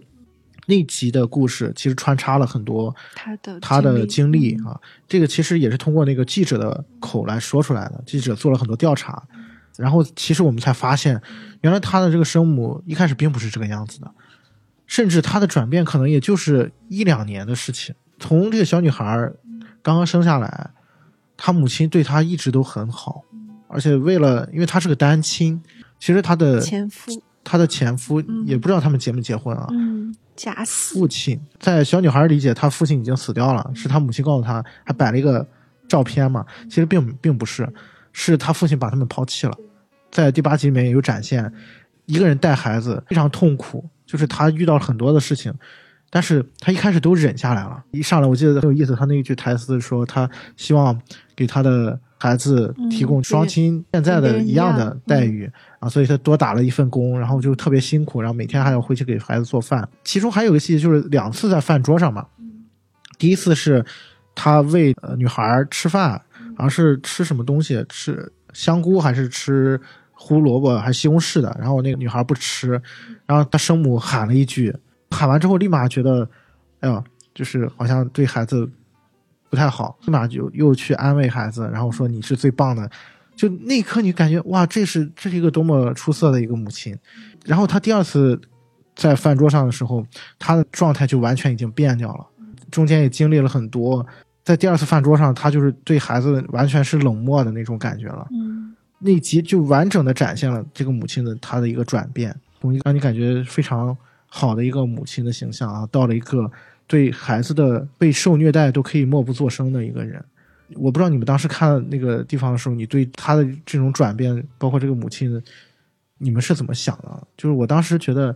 [0.66, 8.02] 那集的故事其实穿插了很多他的他的经历嗯啊，这个其实也是通过那个记者的口来说出来的。
[8.06, 9.22] 记者做了很多调查，
[9.76, 11.20] 然后其实我们才发现，
[11.62, 14.10] 原来他的这个生母一开始并不是这个样子的，
[14.86, 17.94] 甚至他的转变可能也就是一两年的事情。
[18.20, 19.32] 从这个小女孩
[19.82, 20.70] 刚刚生下来，
[21.36, 23.24] 她母亲对她一直都很好，
[23.66, 25.60] 而且为了因为她是个单亲，
[25.98, 35.46] 其实她的前夫，她的前夫嗯也不知道他们结没结婚啊，嗯，假死，父亲在小女孩理解，她父亲已经死掉了，是她母亲告诉她，还摆了一个
[35.88, 36.44] 照片嘛。
[36.68, 37.68] 其实并并不是，
[38.12, 39.56] 是她父亲把他们抛弃了。
[40.10, 41.52] 在第八集里面也有展现，
[42.06, 45.52] 一个人带孩子非常痛苦，就是他遇到了很多的事情，
[46.14, 47.82] 但是他一开始都忍下来了。
[47.90, 51.00] 一上来我记得很有意思，他那一句台词说，他希望
[51.34, 55.50] 给他的孩子提供嗯双亲现在的一样的待遇。
[55.78, 59.88] 啊，所以他多打了一份工，然后就特别辛苦，然后每天还要回去给孩子做饭。
[60.04, 62.26] 其中还有一个细节，就是两次在饭桌上嘛。
[63.18, 63.82] 第一次是
[64.34, 66.20] 他喂呃女孩吃饭，
[66.56, 69.80] 好像是吃什么东西，吃香菇还是吃
[70.12, 72.80] 胡萝卜还是西红柿的，然后那个女孩不吃，
[73.24, 74.72] 然后他生母喊了一句，
[75.12, 76.28] 喊完之后立马觉得，
[76.80, 77.04] 哎呀，
[77.34, 78.68] 就是好像对孩子
[79.50, 82.90] 不太好，立马就又去安慰孩子，然后说你是最棒的。
[83.36, 86.96] 就那一刻，你感觉哇，这是这是一个多么出色的一个母亲。
[87.44, 88.40] 然后他第二次
[88.94, 90.06] 在饭桌上的时候，
[90.38, 92.26] 他的状态就完全已经变掉了，
[92.70, 94.04] 中间也经历了很多。
[94.44, 98.26] 在第二次饭桌上，他就是对孩子完全是冷漠的那种感觉了。
[98.32, 102.32] 嗯那集就完整的展现了这个母亲的她的一个转变，
[102.84, 103.96] 让你感觉非常
[104.34, 106.50] 好的一个母亲的形象啊，到了一个
[106.86, 110.24] 对孩子的被受虐待都可以默不作声的一个人。
[110.76, 115.40] 我不知道你们当时看那个地方的时候，你对他的这种转变，包括这个母亲，
[116.16, 117.28] 你们是怎么想的？
[117.36, 118.34] 就是我当时觉得，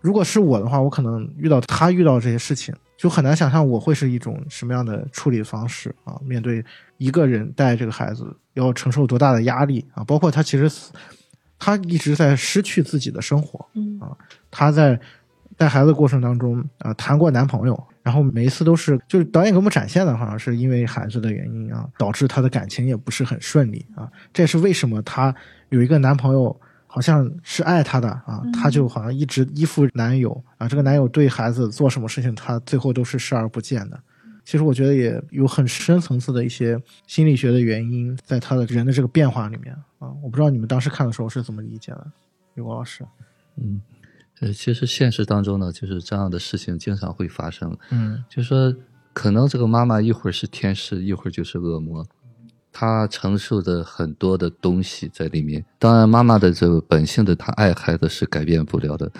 [0.00, 6.64] 如果是我的话，我可能遇到他遇到这些事情，就很难想象我会是一种什么样的处理方式啊，面对
[6.96, 10.02] 一个人带这个孩子要承受多大的压力啊！
[10.04, 10.70] 包括他其实
[11.58, 13.58] 他一直在失去自己的生活，
[14.00, 14.16] 啊
[14.50, 14.98] 他在
[15.58, 24.10] 带孩子过程当中啊、呃谈过男朋友，然后每一次都是就是导演给我们展现的，好像是因为孩子的原因啊，导致她的感情也不是很顺利啊。
[24.32, 25.34] 这也是为什么她
[25.68, 26.58] 有一个男朋友。
[26.90, 30.66] 好像是爱她的啊，她就好像一直依附男友啊。
[30.66, 34.00] 这个男友对孩子做什么事情，她最后都是视而不见的。
[34.42, 40.08] 其实我觉得也有很深层次的一些心理学的原因，在他的人的这个变化里面啊。
[40.22, 42.06] 我不知道你们当时看的时候是怎么理解的，
[42.54, 43.04] 刘国老师。
[43.56, 43.82] 嗯，
[44.40, 47.76] 呃，其实现实当中呢，就是这样的事情经常会发生。
[47.90, 48.74] 嗯就说
[49.12, 52.06] 可能这个妈妈一会儿是天使，一会儿就是恶魔，
[52.72, 55.64] 她承受的很多的东西在里面。
[55.78, 59.10] 当然，妈妈的这个本性的她爱孩子是改变不了的，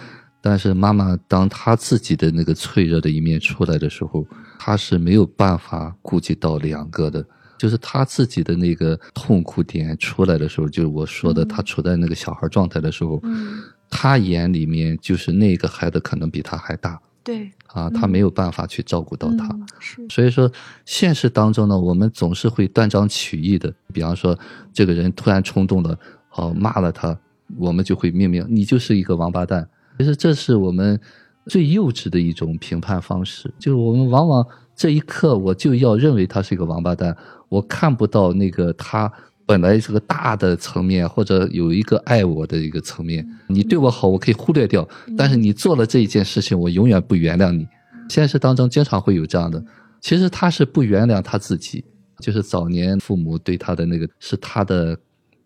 [0.40, 4.24] 但是妈妈当她自己的那个脆弱的一面出来的时候，
[4.56, 7.24] 她是没有办法顾及到两个的。
[7.58, 13.58] 就是她自己的那个痛苦点出来的时候，就是我说的，她处在那个小孩状态的时候，嗯，
[13.91, 19.47] 她眼里面就是那个孩子可能比他还大对，啊，他没有办法去照顾到他。
[19.49, 20.51] 嗯是，所以说，
[20.86, 23.70] 现实当中呢，我们总是会断章取义的。
[23.93, 24.39] 比方说，
[24.72, 25.99] 这个人突然冲动了，
[26.36, 27.18] 哦、骂了他，
[27.59, 29.68] 我们就会命名你就是一个王八蛋。
[29.99, 30.99] 其实这是我们
[31.47, 37.14] 最幼稚的一种评判方式，就是我们往往这一刻我就要认为他是一个王八蛋，
[37.51, 39.12] 我看不到那个他
[39.49, 43.26] 本来是个大的层面，或者有一个爱我的一个层面。
[43.46, 44.86] 你对我好，我可以忽略掉，
[45.16, 47.66] 但是你做了这一件事情，我永远不原谅你。
[48.11, 49.64] 现实当中经常会有这样的，
[50.03, 51.82] 其实他是不原谅他自己，
[52.20, 54.99] 就是早年父母对他的那个是他的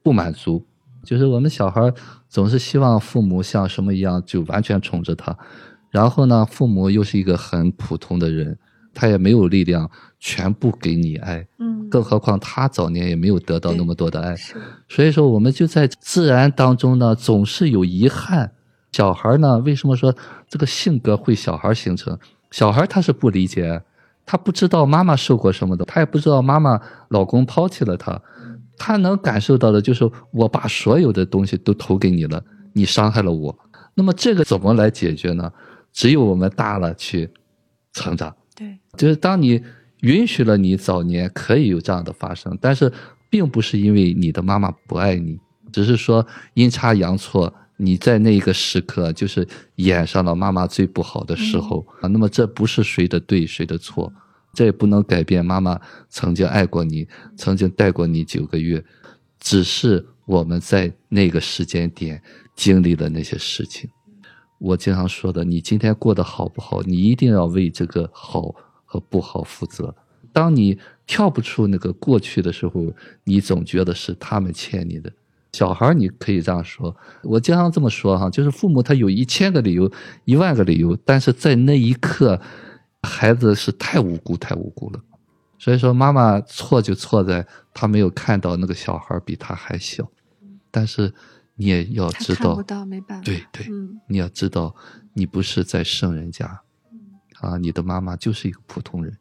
[0.03, 0.67] 不满足，
[1.05, 1.81] 就是我们小孩
[2.29, 5.39] 总是希望父母像什么一样就完全宠着他，
[5.91, 8.59] 然后呢，父母又是一个很普通的人，
[8.93, 9.89] 他也没有力量
[10.19, 14.35] 全部给你爱，嗯，更何况他早年也没有得到那么多的爱，
[14.89, 18.51] 所以说，我们就在自然当中呢，总是有遗憾。
[18.93, 20.15] 小孩呢，为什么说
[20.49, 22.19] 这个性格会小孩形成？
[22.51, 23.83] 小孩他是不理解，
[24.25, 28.19] 他不知道妈妈受过什么的，他也不知道妈妈老公抛弃了他，
[28.79, 33.59] 他能感受到的就是我把所有的东西都投给你了，你伤害了我。
[33.95, 35.53] 那么这个怎么来解决呢？
[35.93, 37.31] 只有我们大了去
[37.93, 38.35] 成长。
[38.55, 39.63] 对，就是当你
[40.03, 42.93] 允许了你早年可以有这样的发生，但是
[43.31, 45.39] 并不是因为你的妈妈不爱你，
[45.73, 49.47] 只是说阴差阳错，你在那个时刻就是
[49.77, 52.09] 演上了妈妈最不好的时候、啊。
[52.09, 54.13] 那么这不是谁的对谁的错，
[54.53, 58.85] 这也不能改变妈妈曾经爱过你，曾经带过你九个月，
[59.39, 62.21] 只是我们在那个时间点
[62.55, 63.89] 经历了那些事情。
[64.59, 68.55] 我经常说的，你今天过得好不好，你一定要为这个好
[68.93, 69.95] 和不好负责。
[70.35, 72.93] 当你跳不出那个过去的时候，
[73.25, 75.11] 你总觉得是他们欠你的。
[75.55, 79.91] 小孩你可以这样说，我经常这么说哈，就是父母他有一千个理由、
[80.27, 82.39] 一万个理由，但是在那一刻，
[83.03, 85.01] 孩子是太无辜、太无辜了。
[85.59, 90.11] 所以说，妈妈错就错在他没有看到那个小孩比他还小，
[90.71, 91.15] 但是
[91.55, 94.75] 你也要知道看不，到，没办法，对对，嗯，你要知道，
[95.15, 96.63] 你不是在圣人家，
[97.43, 99.15] 啊，你的妈妈就是一个普通人。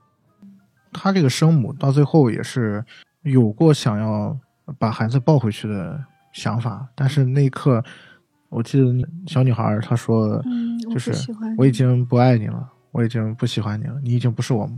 [0.94, 2.84] 他这个生母到最后也是
[3.24, 4.38] 有过想要
[4.78, 6.00] 把孩子抱回去的
[6.32, 7.84] 想法，但是那一刻，
[8.50, 8.86] 我记得
[9.26, 14.70] 小女孩她说，嗯我不就是喜欢我已经不爱你了，我已经不喜欢你了，你已经不是我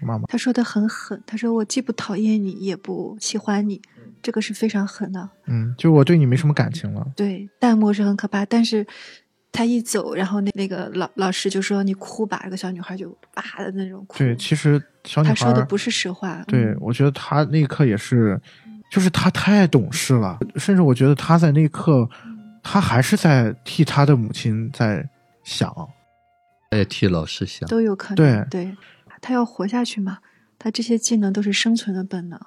[0.00, 0.24] 妈妈。
[0.26, 3.80] 她说的很狠，她说我既不讨厌你，也不喜欢你，
[4.20, 5.30] 这个是非常狠的。
[5.46, 7.06] 嗯，就我对你没什么感情了。
[7.16, 8.86] 对，淡漠是很可怕，但是
[9.52, 14.18] 他一走，然后那那个老老师就说你哭吧，这个小女孩就哇的那种哭。
[14.18, 16.42] 对，其实小女孩儿说的不是实话。
[16.46, 18.40] 对嗯，我觉得他那一刻也是，
[18.90, 22.08] 就是他太懂事了，甚至我觉得他在那一刻，
[22.62, 25.08] 他还是在替他的母亲在
[25.42, 25.74] 想。
[26.70, 28.16] 他也替老师想，都有可能。
[28.16, 28.76] 对对，
[29.20, 30.18] 他要活下去嘛，
[30.56, 32.40] 他这些技能都是生存的本能。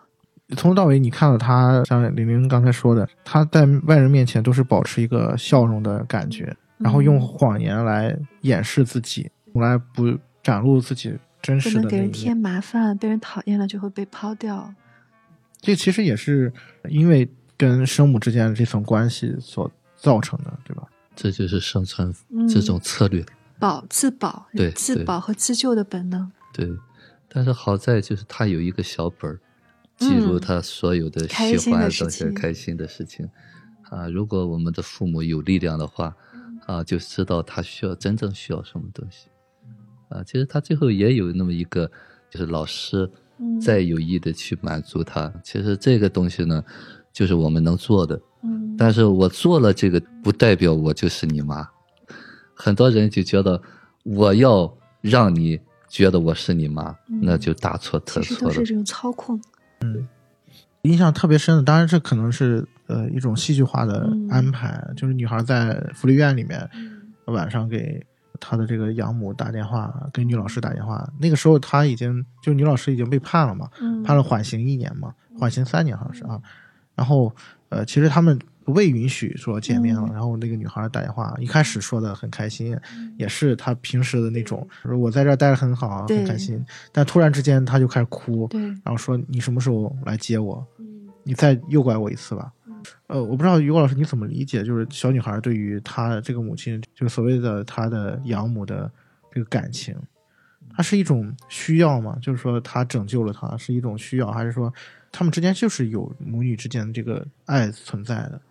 [0.55, 12.37] 从头到尾，你看到他，像玲玲刚才说的，他在外人面前都是保持一个笑容的感觉，然后用嗯谎言来掩饰自己，从来不展露自己真实的那一能给人添。
[12.37, 14.73] 麻烦，被人讨厌了就会被抛掉。
[15.61, 16.51] 这其实也是
[16.89, 17.27] 因为
[17.57, 20.83] 跟生母之间的这层关系所造成的，对吧？
[21.15, 23.25] 这就是生存嗯这种策略。
[23.59, 26.29] 保自保，对对自保和自救的本能。
[26.51, 26.69] 对，
[27.29, 29.39] 但是好在就是他有一个小本儿，
[29.97, 33.29] 记录嗯他所有的喜欢东西、情开心的事情。
[33.89, 36.13] 啊，如果我们的父母有力量的话，
[36.65, 39.27] 啊，就知道他需要真正需要什么东西。
[40.09, 41.89] 啊，其实他最后也有那么一个，
[42.29, 43.09] 就是老师
[43.39, 45.33] 嗯再有意的去满足他。
[45.43, 46.63] 其实这个东西呢，
[47.11, 48.19] 就是我们能做的。
[48.43, 51.67] 嗯，但是我做了这个，不代表我就是你妈。
[52.53, 53.61] 很多人就觉得
[54.03, 55.59] 我要让你
[55.89, 58.53] 觉得我是你妈，嗯那就大错特其实错了。
[58.53, 59.41] 都是这种操控。
[60.83, 67.01] 印象特别深的，当然这可能是呃一种戏剧化的嗯安排，就是女孩在福利院里面嗯
[67.33, 68.05] 晚上给
[68.39, 71.09] 她的这个养母打电话，跟女老师打电话。
[71.19, 76.39] 那个时候她已经就女老师已经被判了嘛，嗯判了缓刑一年嘛，缓刑三年好像是啊。
[76.95, 77.33] 然后
[77.69, 82.77] 呃，其实他们未允许说见面了，嗯然后那个女孩打电话，一开始说的很开心，
[83.17, 86.63] 也是她平时的那种，说我在这儿待着很好，很开心。
[86.91, 88.49] 但突然之间她就开始哭，
[88.83, 90.65] 然后说你什么时候来接我？
[90.79, 90.85] 嗯
[91.25, 92.51] 你再诱拐我一次吧。
[93.07, 98.91] 呃，我不知道于果老师你怎么理解，就是小女孩对于她这个母亲，就是所谓的她的养母的
[99.31, 99.95] 这个感情，
[100.75, 102.17] 它是一种需要吗？
[102.21, 104.73] 就是说她拯救了她是一种需要，还是说
[105.13, 108.41] 他们之间就是有母女之间的这个爱存在的？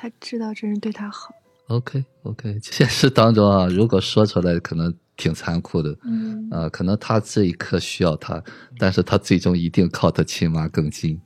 [0.00, 1.34] 他知道这人对他好。
[1.68, 8.42] OK OK， 现实当中啊， 如果说出来可能挺残酷的，嗯啊、可能他这一刻需要他，
[8.78, 11.20] 但是他最终一定靠他亲妈更近。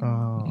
[0.00, 0.42] 啊、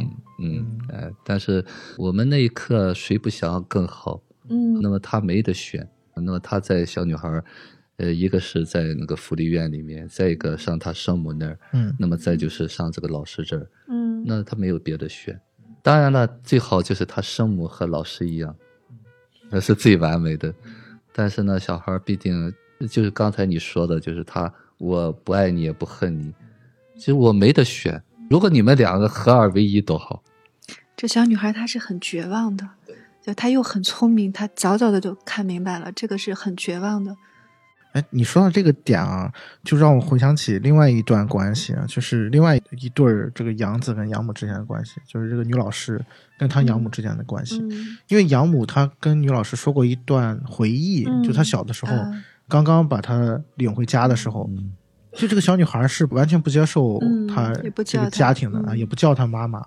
[0.42, 1.64] 嗯，哎，但是
[1.98, 4.22] 我们那一刻谁不想要更好？
[4.52, 7.44] 嗯那么他没得选，那么他在小女孩儿，
[7.98, 15.40] 呃，一个是在那个福利院里面，再一个上他生母那儿，嗯那么再就是上这个老师这儿，嗯那他没有别的选。
[15.90, 18.56] 当然了，最好就是他生母和老师一样，
[19.50, 20.54] 那是最完美的。
[21.12, 22.54] 但是呢，小孩毕竟
[22.92, 26.32] 就是刚才你说的，就是他我不爱你也不恨你，
[26.94, 28.00] 其实我没得选。
[28.30, 30.22] 如果你们两个合二为一多好。
[30.96, 32.70] 这小女孩她是很绝望的，
[33.26, 37.18] 就她又很聪明，她早早的就看明白了，这个是很绝望的。
[37.94, 39.32] 哎，你说到这个点啊，
[39.64, 46.00] 就让我回想起另外一段关系啊，就是另外一对儿这个养子跟养母之间的关系，就是这个女老师
[46.38, 47.60] 跟她养母之间的关系。
[47.62, 54.50] 嗯，因为养母她跟女老师说过一段回忆，嗯就她小的时候，啊刚刚把她领回家的时候，
[55.14, 57.52] 就这个小女孩是完全不接受嗯她
[57.84, 59.66] 这个家庭的啊，嗯也不叫她妈妈。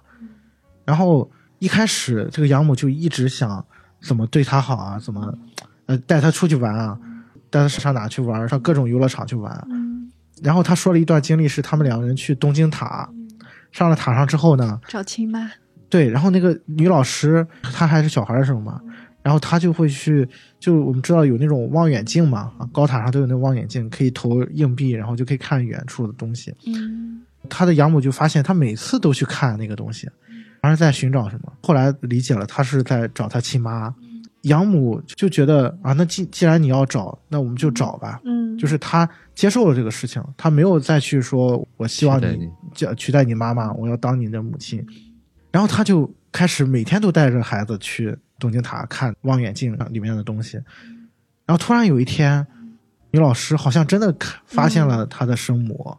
[0.85, 3.65] 然后一开始这个养母就一直想
[4.01, 5.33] 怎么对她好啊，怎么
[5.87, 6.99] 呃带她出去玩啊，
[7.53, 9.67] 带他上哪去玩，上各种游乐场去玩。
[9.71, 10.11] 嗯，
[10.43, 13.09] 然后他说了一段经历，是他们两个人去东京塔，
[13.71, 15.51] 上了塔上之后呢，找亲妈。
[15.91, 18.81] 对，然后那个女老师她还是小孩的时候嘛，
[19.23, 20.27] 然后她就会去，
[20.59, 26.55] 就我们知道有那种望远镜嘛，啊，高塔上都有那望远镜，可以投硬币，然后就可以看远处的东西。
[26.67, 30.09] 嗯她的养母就发现她每次都去看那个东西，
[30.63, 31.53] 而是在寻找什么。
[31.63, 33.95] 后来理解了，她是在找她亲妈。
[34.43, 38.21] 养母就觉得啊，那既既然你要找，那我们就找吧。
[38.25, 44.85] 嗯，就是她接受了这个事情，她没有再去说我希望你取代你叫取代你妈妈，我要当你的母亲。
[45.51, 50.57] 然后她就开始每天都带着孩子去东京塔看望远镜里面的东西。
[51.45, 52.47] 然后突然有一天，
[53.11, 54.15] 女老师好像真的
[54.47, 55.97] 发现了她的生母，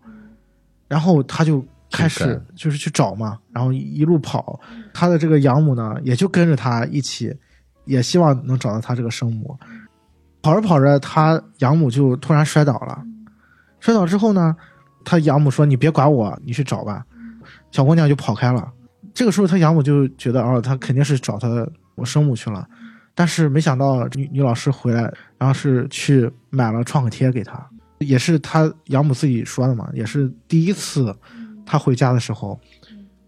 [0.88, 4.60] 然后她就开始就是去找嘛，然后一路跑。
[4.94, 7.36] 她的这个养母呢，也就跟着她一起，
[7.86, 9.58] 也希望能找到她这个生母。
[10.42, 13.02] 跑着跑着，她养母就突然摔倒了。
[13.80, 14.56] 摔倒之后呢，
[15.06, 17.06] 她养母说：“你别管我，你去找吧。”
[17.72, 18.72] 小姑娘就跑开了。
[19.14, 21.48] 这个时候，她养母就觉得，哦，她肯定是找她
[21.96, 22.68] 我生母去了。
[23.16, 25.02] 但是没想到女女老师回来，
[25.38, 27.64] 然后是去买了创可贴给她，
[28.00, 31.16] 也是她养母自己说的嘛，也是第一次
[31.66, 32.60] 她回家的时候，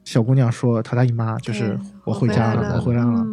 [0.03, 3.25] 小姑娘说她大姨妈就是我回家了，我回来了。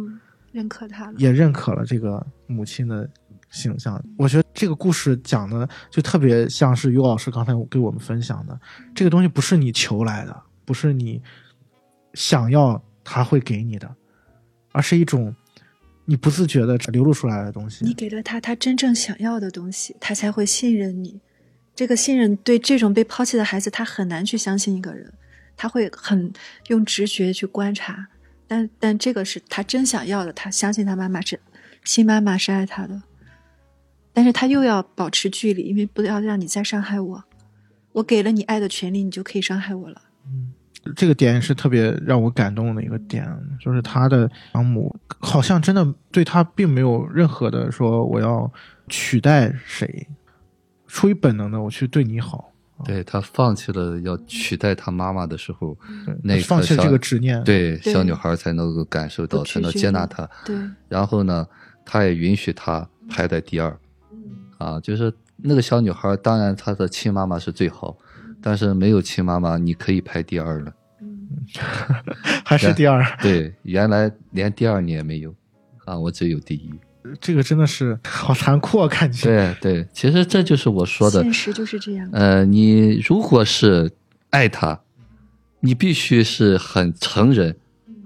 [0.53, 1.13] 嗯认可他了。
[1.17, 3.09] 也认可了这个母亲的
[3.49, 4.01] 形象。
[4.17, 8.59] 我觉得这个故事讲的就特别像是于老师刚才给我们分享的，
[8.95, 11.21] 这个东西不是你求来的，不是你
[12.13, 13.93] 想要他会给你的，
[14.71, 15.35] 而是一种
[16.05, 17.93] 你不自觉的流露出来的东西你。
[17.93, 21.19] 给了他他真正想要的东西，他才会信任你。
[21.75, 25.11] 这个信任对这种被抛弃的孩子，他很难去相信一个人，
[25.57, 26.31] 他会很
[26.67, 28.09] 用直觉去观察。
[28.53, 31.39] 但但这个是他真想要的，他相信他妈妈是
[31.83, 33.01] 新妈妈是爱他的，
[34.13, 37.23] 但是他又要保持距离，因为不要让你再伤害我。
[37.93, 39.99] 我给了你爱的权利，你就可以伤害我了。
[40.95, 43.27] 这个点是特别让我感动的一个点，
[43.59, 48.51] 就是他的养母好像真的对他并没有任何的说我要
[48.87, 50.07] 取代谁，
[50.85, 52.52] 出于本能的我去对你好。
[52.83, 60.29] 对他放弃了要取代他妈妈的时候，对，那放弃了这个执念。，对对小女孩才能够感受到，才能接纳他。
[60.45, 60.55] 对，
[60.89, 61.47] 然后呢，
[61.85, 63.77] 他也允许他排在第二。
[64.57, 67.97] 啊，就是那个小女孩，当然她的亲妈妈是最好，
[68.41, 70.73] 但是没有亲妈妈，你可以排第二了。
[72.45, 73.03] 还是第二。
[73.21, 75.35] 对，原来连第二你也没有，
[75.83, 76.73] 啊，我只有第一。
[77.19, 79.55] 这个真的是 好残酷啊，感觉。
[79.61, 82.09] 对对，其实这就是我说的，现实就是这样。
[82.13, 83.91] 呃，你如果是
[84.29, 84.79] 爱他，
[85.59, 87.55] 你必须是很成人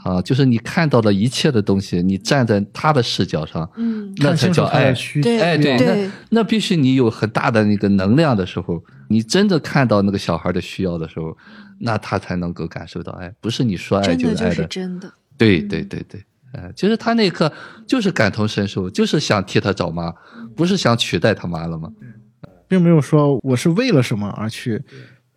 [0.03, 4.93] 啊，就是你看到的一切的东西，你站在他的视角上，嗯，那才叫爱。
[5.21, 11.35] 对哎，对，对那那必须你有很大的那个能量的时候，你真的看到那个小孩的需要的时候，
[11.79, 14.63] 那他才能够感受到爱，不是你说爱真的就爱的。
[14.65, 15.11] 真的。
[15.37, 16.23] 对对对对，
[16.53, 17.51] 哎，其实他那一刻
[17.85, 20.13] 就是感同身受，就是想替他找妈，
[20.55, 21.91] 不是想取代他妈了吗？
[22.67, 24.83] 并没有说我是为了什么而去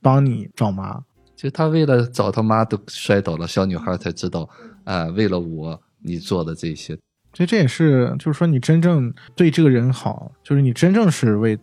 [0.01, 1.01] 帮你找妈。
[1.37, 4.47] 就他为了找他妈都摔倒了，小女孩才知道，
[4.85, 6.95] 啊、为了我你做的这些，
[7.33, 11.59] 所以这也是，就是说你真正对这个人好，就是你真正是为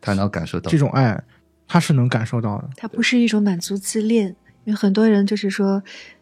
[0.00, 1.22] 他能感受到这种爱，
[1.68, 2.70] 他是能感受到的。
[2.76, 4.34] 他不是一种满足自恋，
[4.64, 5.80] 因为很多人就是说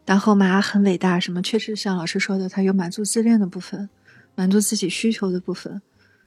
[0.09, 3.91] 当后妈很伟大什么，确实像老师说的，他有满足自恋的部分，
[4.35, 5.83] 满足自己需求的部分。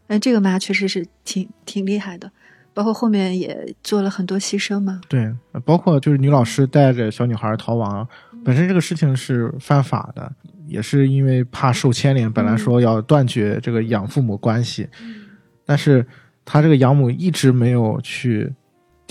[0.05, 2.31] 但这个妈确实是挺挺厉害的，
[2.75, 5.01] 包括后面也做了很多牺牲嘛。
[5.09, 5.33] 对，
[5.65, 8.07] 包括就是女老师带着小女孩逃亡，
[8.45, 10.31] 本身这个事情是犯法的，
[10.67, 14.87] 也是因为怕受牵连，本来说要断绝这个养父母关系，
[15.65, 16.05] 但是
[16.45, 18.53] 她这个养母一直没有去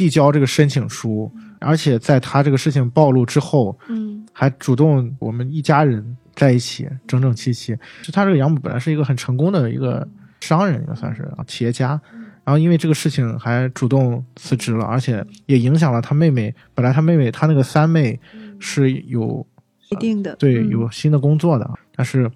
[0.01, 7.77] 递交这个申请书，而且在他这个事情暴露之后，嗯还主动我们一家人在一起整整齐齐。
[8.03, 10.09] 就他这个养母本来是一个很成功的一个
[10.41, 12.01] 商人，应该算是啊企业家，
[12.45, 16.55] 然后因为这个事情还主动辞职了，而且也影响了他妹妹。
[16.73, 18.19] 本来他妹妹他那个三妹
[18.59, 19.47] 是有
[19.91, 22.31] 一定的对嗯有新的工作的，但是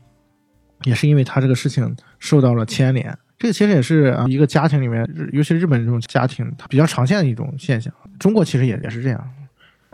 [0.82, 3.16] 也是因为他这个事情受到了牵连。
[3.44, 7.92] 这个其实也是啊一个家庭里面，尤其日本这种家庭，它比较常见的一种现象。
[8.18, 9.34] 中国其实也也是这样。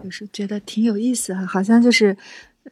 [0.04, 2.16] 就是觉得挺有意思哈，好像就是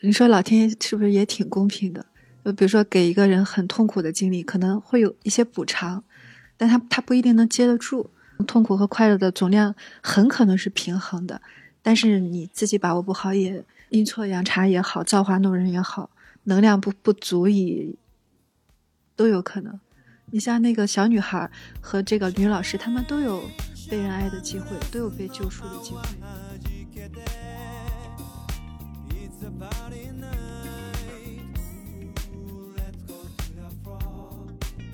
[0.02, 2.06] 你说老天爷是不是也挺公平的？
[2.44, 6.04] 就比如说给一个人很痛苦的经历，可能会有一些补偿，
[6.56, 8.08] 但他他不一定能接得住。
[8.46, 11.42] 痛苦和快乐的总量很可能是平衡的，
[11.82, 16.08] 但是你自己把握不好，也阴错阳差也好，造化弄人也好，
[16.44, 17.96] 能量不不足以
[19.16, 19.80] 都有可能。
[20.31, 23.43] 你像那个小女孩和这个女老师，她们都有
[23.89, 26.01] 被人爱的机会，都有被救赎的机会。
[29.09, 30.31] It's a party night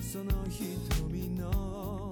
[0.00, 2.10] その瞳の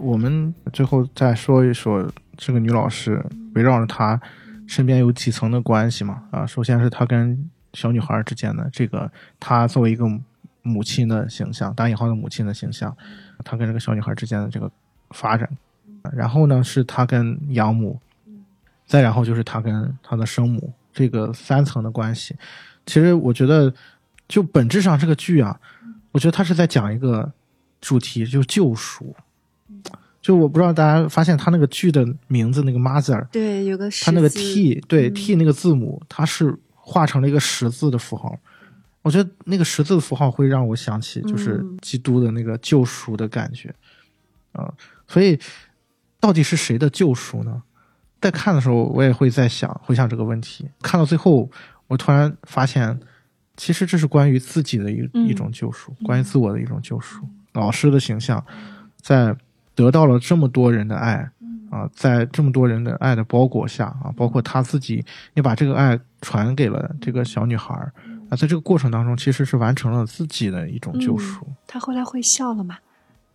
[0.00, 3.20] 我们最后再说一说这个女老师，
[3.54, 4.20] 围绕着她
[4.68, 6.22] 身边有几层的关系嘛？
[6.30, 9.10] 啊，首先是她跟小女孩之间的这个，
[9.40, 10.06] 她作为一个
[10.63, 12.95] 母亲的形象，打引号的母亲的形象，
[13.45, 14.71] 她跟这个小女孩之间的这个
[15.11, 15.47] 发展。
[16.11, 17.99] 然后呢，是她跟养母，
[18.85, 22.35] 再然后就是她跟她的生母这个三层的关系。
[22.85, 23.73] 其实我觉得，
[24.27, 25.59] 就本质上这个剧啊，
[26.11, 27.31] 我觉得它是在讲一个
[27.79, 29.15] 主题，就是救赎。
[30.21, 38.39] 就我不知道大家发现他那个剧的名字那个 mother，对，有个十它那个 T 对嗯 T 那个字母，它是画成了一个十字的符号。
[39.03, 43.73] 我觉得那个十字的符号会让我想起就是嗯基督的那个救赎的感觉
[44.53, 44.71] 啊、
[45.07, 45.39] 所以
[46.19, 47.61] 到底是谁的救赎呢？
[48.21, 50.69] 在看的时候，我也会在想回想这个问题。
[50.81, 51.49] 看到最后，
[51.87, 52.97] 我突然发现，
[53.57, 57.27] 其实这是关于自己的一、嗯一种救赎，关于自我的一种救赎。
[57.53, 58.43] 老师的形象，
[59.01, 59.35] 在
[59.75, 61.29] 得到了这么多人的爱，
[61.69, 67.91] 啊，在这么多人的爱的包裹下啊，包括他自己也把这个爱传给了这个小女孩儿
[68.33, 71.45] 啊，在这个过程当中，其实是完成了自己的一种救赎。
[71.67, 72.77] 他后来会笑了嘛？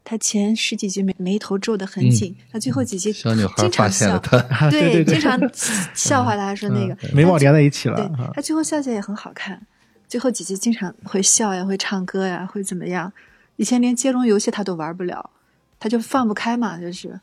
[0.05, 5.39] 他前十几集眉眉头皱得很嗯紧，他最后几集小女孩经常发现了笑， 他，啊对对对经常
[5.95, 9.61] 笑话他说那个嗯眉毛连在一起了他最后笑起来也很好看，
[10.09, 13.13] 最后几集经常会笑呀，会唱歌呀，会怎么样？
[13.57, 15.31] 以前连接龙游戏他都玩不了，
[15.79, 17.21] 他就放不开嘛，就是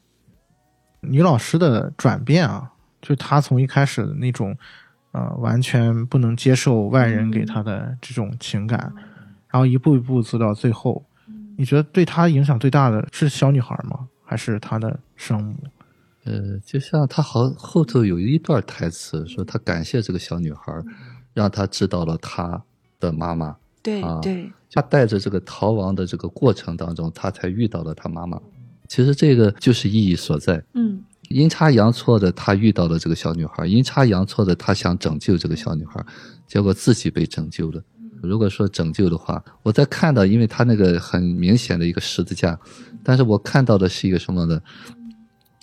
[1.02, 2.72] 女老师的转变啊，
[3.02, 4.56] 就是她从一开始的那种
[5.16, 8.92] 呃完全不能接受外人给他的这种情感，
[9.48, 11.06] 然后一步一步走到最后，
[11.58, 14.10] 你觉得对他影响最大的是小女孩吗？
[14.26, 15.56] 还是他的生母？
[16.26, 20.74] 呃，就像他好后头有一段台词说他感谢这个小女孩，
[21.34, 22.64] 让她知道了她
[23.00, 23.56] 的妈妈。
[23.84, 28.42] 对、啊对，他带着这个逃亡的这个过程当中，他才遇到了他妈妈。
[28.88, 30.64] 其实这个就是意义所在。
[30.74, 36.04] 嗯阴差阳错的，他遇到了这个小女孩；阴差阳错的，他想拯救这个小女孩，
[36.48, 37.82] 结果自己被拯救了。
[38.22, 42.58] 如果说拯救的话，我在看到，因为他那个很明显的一个十字架，
[43.04, 44.60] 但是我看到的是一个什么呢？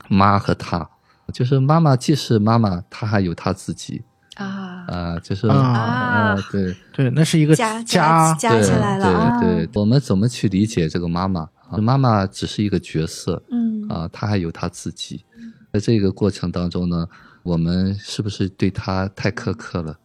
[0.08, 0.88] 妈和他，
[1.32, 4.02] 就是妈妈既是妈妈，她还有她自己。
[4.36, 11.48] 啊，啊，就是啊啊，对对，那是一个加家，加起来了啊对对，我们怎么去理解这个妈妈？
[11.72, 15.24] 啊妈妈只是一个角色嗯啊，她还有她自己。
[15.72, 17.08] 在这个过程当中呢，
[17.42, 19.98] 我们是不是对她太苛刻了？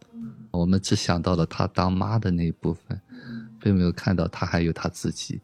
[0.50, 2.98] 我们只想到了她当妈的那一部分，
[3.60, 5.40] 并没有看到她还有她自己。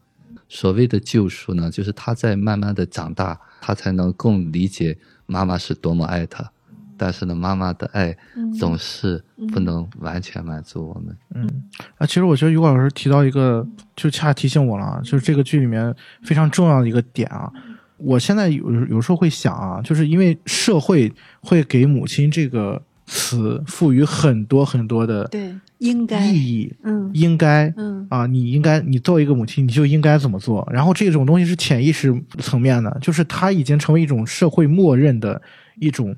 [0.49, 4.97] 所谓的救赎呢，就是她在慢慢的长大，她才能更理解
[5.27, 6.51] 妈妈是多么爱她。
[6.97, 11.15] 但是呢，妈妈的爱嗯总是不能完全满足我们。
[11.33, 11.63] 嗯
[11.97, 13.65] 啊，其实我觉得于果老师提到一个，
[13.95, 15.93] 就恰提醒我了啊，就是这个剧里面
[16.23, 17.51] 非常重要的一个点啊。
[17.97, 30.67] 我现在有有时候会想啊，就是因为社会会给母亲这个词赋予很多很多的对，应该，意义，嗯应该嗯啊，你应该，你作为一个母亲，你就应该怎么做。
[30.71, 35.41] 然后这种东西是潜意识层面的，就是它已经成为一种社会默认的
[35.79, 36.13] 一种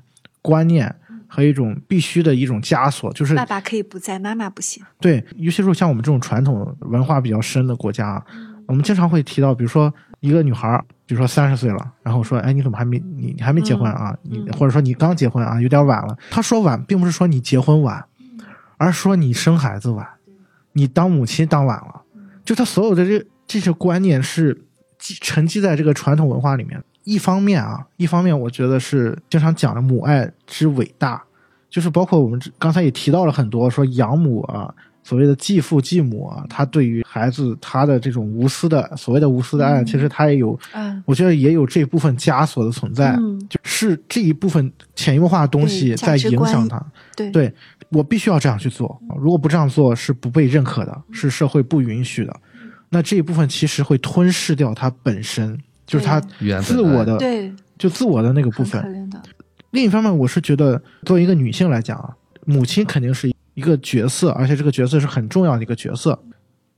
[0.48, 0.94] 观念
[1.26, 4.82] 和一种必须的一种枷锁，就是爸爸可以不在，妈妈不行。
[4.98, 8.24] 对，尤其是像我们这种传统文化比较深的国家，
[8.66, 14.16] 我们经常会提到，比如说一个女孩，比如说三十岁了，然后说，哎，你怎么还没你你还没结婚啊？
[14.22, 16.16] 你或者说你刚结婚啊，有点晚了。
[16.30, 18.02] 他说晚，并不是说你结婚晚，
[18.78, 20.06] 而是说你生孩子晚，
[20.72, 22.02] 你当母亲当晚了。
[22.42, 24.64] 就他所有的这这些观念是
[24.98, 26.82] 积沉积在这个传统文化里面。
[27.04, 31.22] 一方面啊，一方面我觉得是经常讲的母爱之伟大，
[31.70, 34.72] 就是包括我们刚才也提到了很多，说养母啊，
[35.02, 46.84] 所谓的继父继母啊，他对于孩子他的这种无私的所谓的无私的爱，其实他也有，嗯我觉得也有这部分枷锁的存在，嗯就是这一部分潜移默化的东西在影响他。
[47.16, 47.52] 对对
[47.88, 52.36] 我必须要这样去做，如果不这样做是不被认可的，是社会不允许的。
[52.90, 56.20] 那这一部分其实会吞噬掉他本身，就是他
[56.60, 58.80] 自我的，对，就自我的那个部分。
[58.84, 59.20] 怜的。
[59.70, 62.14] 另一方面，我是觉得作为一个女性来讲啊，
[62.44, 66.18] 母亲肯定是一个角色，而且这个角色是很重要的一个角色。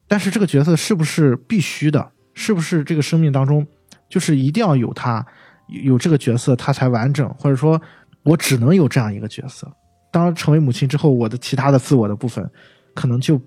[0.08, 2.11] 但是这个角色是不是必须的？
[2.34, 3.66] 是不是这个生命当中
[4.08, 5.24] 就是一定要有她
[5.84, 7.28] 有这个角色，她才完整？
[7.38, 7.80] 或者说，
[8.22, 9.70] 我只能有这样一个角色？
[10.12, 12.48] 当成为母亲之后，我的其他的自我的部分
[12.94, 13.40] 可能就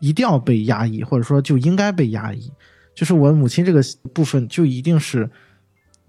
[0.00, 2.50] 一定要被压抑，或者说就应该被压抑。
[2.94, 3.82] 就是我母亲这个
[4.12, 5.28] 部分就一定是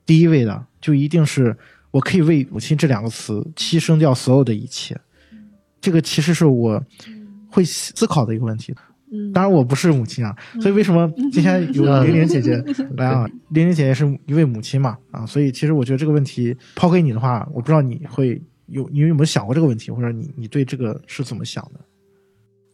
[0.05, 1.55] 第一位的，就一定是
[1.91, 4.99] 我可以为母亲这两个词牺牲掉所有的一切。
[5.79, 6.81] 这个其实是我
[7.49, 8.73] 会思考的一个问题。
[9.11, 12.57] 嗯，当然我不是母亲啊，所以为什么今天有玲玲姐姐
[12.97, 13.25] 来啊？
[13.49, 21.79] 玲玲姐姐是一位母亲嘛啊，所以其实我觉得这个问题抛给你的话，我不知道你会有你有没有想过这个问题，或者你你对这个是怎么想的？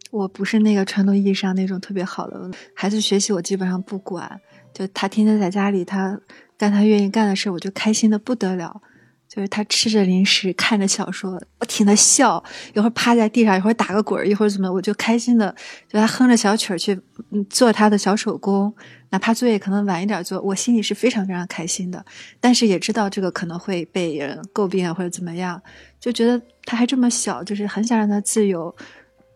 [0.10, 4.39] 我不是那个传统意义上那种特别好的孩子，学习我基本上不管，
[4.74, 6.20] 就他天天在家里，他
[6.57, 8.82] 干他愿意干的事，我就开心的不得了。
[9.28, 12.43] 就是他吃着零食，看着小说，我听他笑，
[12.74, 15.55] 一会儿趴在地上，一会儿打个滚儿，一会儿怎么，我就开心的，
[15.88, 16.99] 就他哼着小曲儿去
[17.47, 18.74] 做他的小手工，
[19.12, 22.03] 哪怕作业可能晚一点做，我心里是非常非常开心的。
[22.39, 25.62] 但是也知道这个可能会被人诟病，或者怎么样，
[25.99, 28.76] 就觉得他还这么小，就是很想让他自由，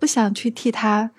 [0.04, 1.10] 不想去替他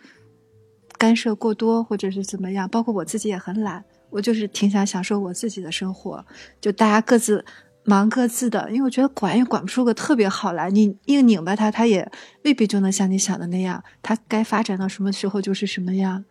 [0.99, 2.69] 干涉过多，或者是怎么样。
[2.69, 6.23] 包括我自己也很懒，我就是挺想享受我自己的生活，
[6.61, 7.43] 就大家各自
[7.87, 8.71] 忙各自的。
[8.71, 12.07] 因为我觉得管也管不出个特别好来，你硬拧巴他，他也
[12.43, 16.23] 未必就能像你想的那样，他该发展到什么时候就是什么样。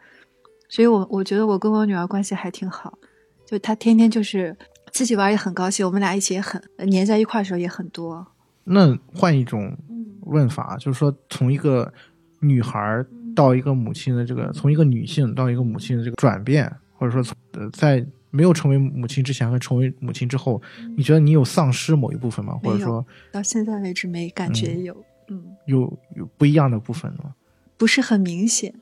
[0.69, 2.99] 所以我我觉得我跟我女儿关系还挺好，
[3.47, 4.55] 就她天天就是
[4.91, 8.27] 自己玩也很高兴，我们俩一起也很黏在一块儿的时候也很多。
[8.63, 9.75] 那换一种
[10.25, 11.91] 问法，就是说从一个
[12.43, 13.03] 女孩
[13.35, 20.61] 到一个母亲的这个，从一个女性到一个母亲的这个转变，或者说从呃在没有成为母亲之前和成为母亲之后，
[20.97, 22.53] 你觉得你有丧失某一部分吗？
[22.61, 24.95] 或者说到现在为止没感觉有，
[25.29, 25.81] 嗯有
[26.15, 27.33] 有不一样的部分吗？
[27.77, 28.73] 不是很明显，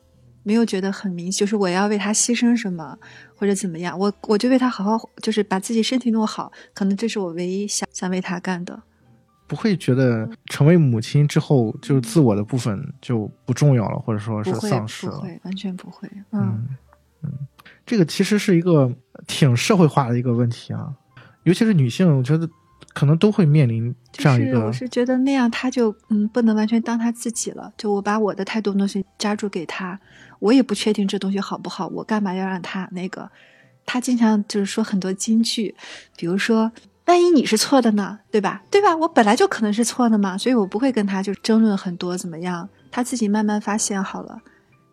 [0.43, 2.97] 没有觉得很明显，就是我要为他牺牲什么
[3.35, 8.81] 或者怎么样，我我就为他好好，就是把自己身体弄好，可能这是我唯一想想为他干的。
[9.51, 15.17] 不会觉得成为母亲之后，就是自我的部分就不重要了，或者说是，丧失了？
[15.17, 16.09] 不会，完全不会。
[16.31, 16.67] 嗯，嗯
[17.23, 17.31] 嗯，
[17.85, 18.89] 这个其实是一个
[19.27, 20.93] 挺社会化的一个问题啊，
[21.43, 22.49] 尤其是女性，我觉得
[22.93, 29.99] 可能都会面临这样一个就是我是觉得那样她就嗯不能完全当她自己了，就我把我的太多东西加注给她，
[30.39, 33.29] 我也不确定这东西好不好，我干嘛要让她那个？
[33.85, 35.75] 他经常就是说很多金句，
[36.15, 36.71] 比如说。
[37.11, 38.63] 万一你是错的呢，对吧？
[38.71, 38.95] 对吧？
[38.95, 44.39] 我本来就可能是错的嘛，所以我不会跟他就争论很多怎么样，他自己慢慢发现好了。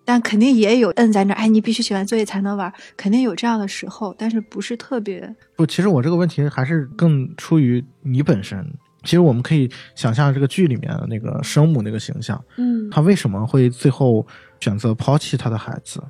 [0.04, 8.66] 但肯定也有摁在那儿，哎，你必须写完作业才能玩，肯定有这样的时候，但是不是特别不，其实我这个问题还是更出于你本身，
[9.04, 14.26] 其实我们可以想象这个剧里面的那个生母那个形象，嗯她为什么会最后
[14.58, 16.02] 选择抛弃她的孩子？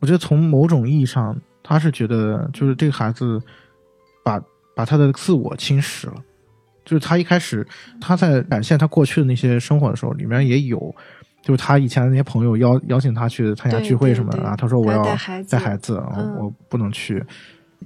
[0.00, 3.42] 我觉得从某种意义上，她是觉得就是这个孩子
[4.24, 4.40] 把
[4.78, 6.14] 把他的自我侵蚀了。
[6.84, 7.66] 就是他一开始
[8.00, 10.78] 他在展现他过去的那些生活的时候，里面也有，
[11.42, 15.94] 就是他以前的那些朋友邀邀请他去参加聚会什么的啊，他说我要要带孩子带孩子，
[16.38, 17.22] 我不能去，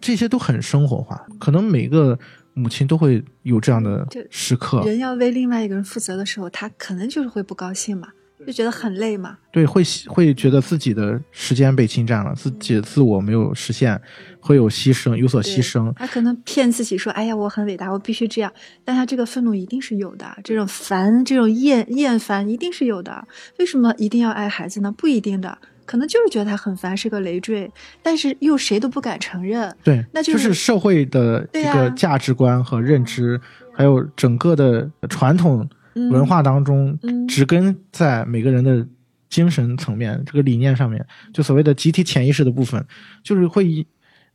[0.01, 1.20] 这些都很生活化。
[1.40, 2.16] 可能每个
[2.53, 8.09] 母亲都会有这样的时刻，人要为另外一个人负责的时候，他可能就是会不高兴嘛，
[8.47, 9.36] 就觉得很累嘛。
[9.51, 14.01] 对，会会觉得自己的时间被侵占了，自己的自我没有实现，
[14.40, 15.93] 会有牺牲，有所牺牲。
[15.95, 18.53] 他可能骗自己说：“哎呀，我很伟大，我必须这样。”
[18.84, 23.26] 但他这个愤怒一定是有的，这种烦、这种厌厌烦一定是有的。
[23.59, 24.93] 为什么一定要爱孩子呢？
[24.97, 27.70] 不一定的，可能就是觉得他很烦，是个累赘，
[28.03, 29.74] 但是又谁都不敢承认。
[29.84, 33.40] 对，那就就是是社会的一个价值观和认知，
[33.72, 37.26] 还有整个的传统嗯文化当中，嗯。
[37.28, 38.86] 植根在每个人的
[39.28, 42.84] 精神层面、这个理念上面，就所谓的集体潜意识的部分，
[43.22, 43.86] 就是会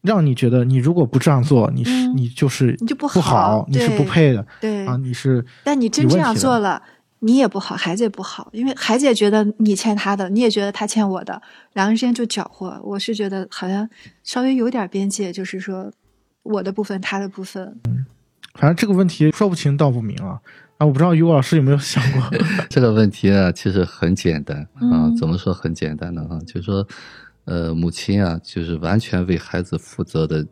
[0.01, 2.18] 让你觉得，你如果不这样做，你是、嗯。
[2.18, 4.86] 你就是你就不不好你是不配的对。
[4.88, 6.82] 啊，你是但你真这样做了，
[7.20, 11.39] 你也不好，孩子也不好，因为孩子也觉得你欠他的，你也觉得他欠我的，
[11.74, 12.80] 两个人之间就搅和。
[12.84, 13.88] 我是觉得好像
[14.24, 15.91] 稍微有点边界，就是说
[16.43, 17.80] 我的部分，他的部分。
[17.88, 18.05] 嗯。
[18.55, 20.39] 反正这个问题说不清道不明啊。
[20.78, 22.21] 啊，我不知道于果老师有没有想过，
[22.69, 25.09] 这个问题啊，其实很简单啊。
[25.09, 26.21] 嗯怎么说很简单呢？
[26.30, 26.88] 啊，就是说，
[27.45, 30.45] 呃，母亲啊，就是完全为孩子负责的，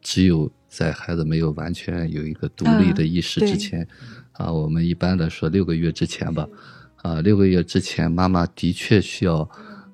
[0.00, 3.86] 只有在孩子没有完全有一个独立的意识之前，
[4.32, 6.48] 啊，我们一般来说六个月之前吧，
[7.02, 9.46] 啊，六个月之前，妈妈的确需要，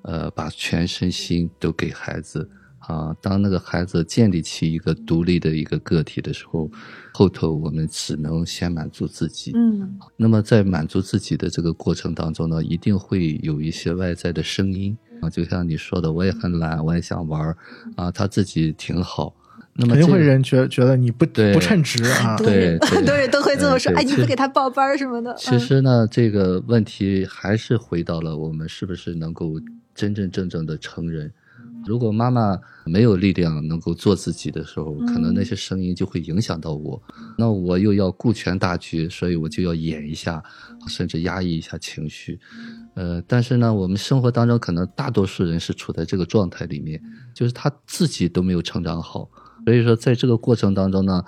[0.03, 2.49] 呃，把全身心都给孩子。
[2.87, 6.69] 啊，当那个孩子建立起一个独立的一个个体的时候，
[7.13, 9.51] 后头我们只能先满足自己。
[9.55, 17.57] 嗯那么在满足自己的这个过程当中呢，一定会有一些外在的声音啊，就像你说的，我也很懒，我也想玩儿
[17.95, 19.33] 啊，他自己挺好。
[19.75, 25.33] 那么肯定会人觉觉得你不对不称职啊 对对很多人都会这么说，哎，你不给他报班儿什么的。
[25.37, 29.53] 其实呢，这个问题还是回到了我们是不是能够
[29.95, 31.31] 真真正正的成人。
[31.85, 37.01] 如果妈妈没有力量能够做自己的时候，可能那些声音就会影响到我。
[37.37, 40.43] 那我又要顾全大局，所以我就要演一下，
[40.87, 42.39] 甚至压抑一下情绪。
[42.95, 47.01] 呃，但是呢，我们生活当中可能大多数人是处在这个状态里面，
[47.33, 49.29] 就是他自己都没有成长好，
[49.65, 51.23] 所以说在这个过程当中呢，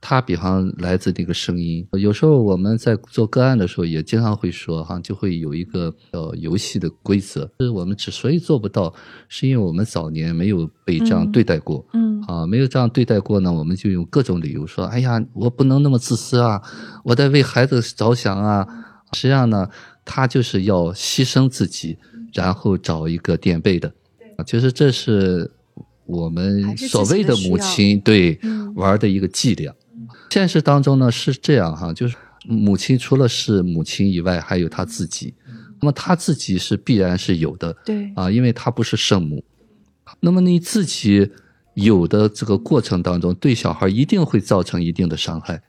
[0.00, 8.94] 他比方来自那个声音，有时候我们在做个案的时候也经常会说哈，就会有一个呃游戏的规则，就是我们之所以做不到，
[9.28, 11.86] 是因为我们早年没有被这样嗯对待过。
[11.92, 16.62] 嗯啊，没有这样对待过呢，我们就用各种理由说，哎呀，我不能那么自私啊，
[17.04, 18.66] 我在为孩子着想啊。
[19.12, 19.68] 实际上呢，
[20.04, 21.98] 他就是要牺牲自己，
[22.32, 23.92] 然后找一个垫背的。
[24.36, 25.50] 啊，其实这是
[26.06, 29.74] 我们所谓的母亲对嗯玩的一个伎俩。
[30.30, 35.34] 现实当中呢是这样哈，就是母亲除了是母亲以外，还有她自己。
[35.80, 39.42] 那么她自己是必然是有的，对，啊，因为她不是圣母。
[40.20, 41.30] 那么你自己
[41.74, 45.62] 有的这个过程当中，对小孩一定会造成一定的伤害，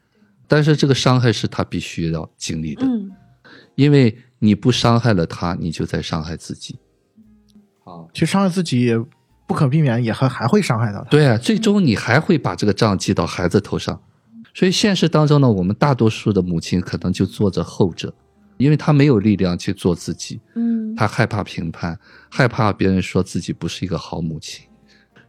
[0.48, 3.12] 但是这个伤害是他必须要经历的，嗯
[3.76, 6.78] 因为你不伤害了他，你就在伤害自己。
[7.86, 8.98] 啊，其实伤害自己也
[9.48, 11.10] 不可避免，也还还会伤害到他。
[11.10, 14.02] 对啊，最终你还会把这个账记到孩子头上。
[14.54, 18.14] 所以现实当中呢，我们大多数的母亲可能就做着后者，
[18.58, 21.98] 因为她没有力量去做自己，嗯她害怕评判，
[22.30, 24.68] 害怕别人说自己不是一个好母亲。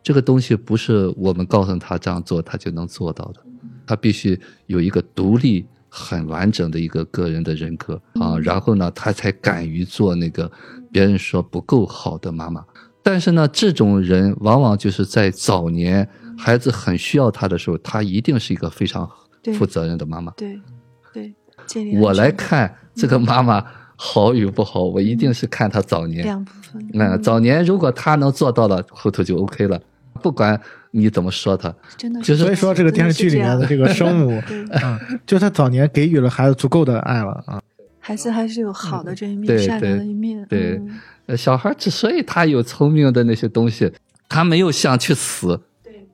[0.03, 3.41] 这个东西不是我们告诉她这样做，她就能做到的。
[3.87, 10.51] 她必须有一个独立、很完整的一个个人的人格啊，然后呢，她才敢于做那个
[10.91, 12.65] 别人说不够好的妈妈。
[13.05, 16.09] 但是呢，这种人往往就是在早年
[16.39, 19.09] 孩子很需要他的时候，她一定是一个非常
[19.55, 20.33] 负责任的妈妈。
[20.37, 20.61] 对
[21.13, 21.35] 对，
[22.01, 23.65] 我来看这个妈妈
[23.97, 26.25] 好与不好，我一定是看她早年。
[26.25, 26.89] 两部分。
[26.93, 29.81] 那嗯早年如果她能做到了，后头就 OK 了，
[30.23, 30.61] 不管
[30.91, 31.73] 你怎么说她。
[31.97, 34.43] 真的就是所以说，这个电视剧里面的这个生母，
[35.27, 37.61] 就他早年给予了孩子足够的爱了啊。
[38.01, 40.45] 孩子还是有好的这一面，对善良的一面。
[40.49, 40.81] 对
[41.37, 43.93] 小孩之所以他有聪明的那些东西，
[44.29, 45.61] 他没有想去死。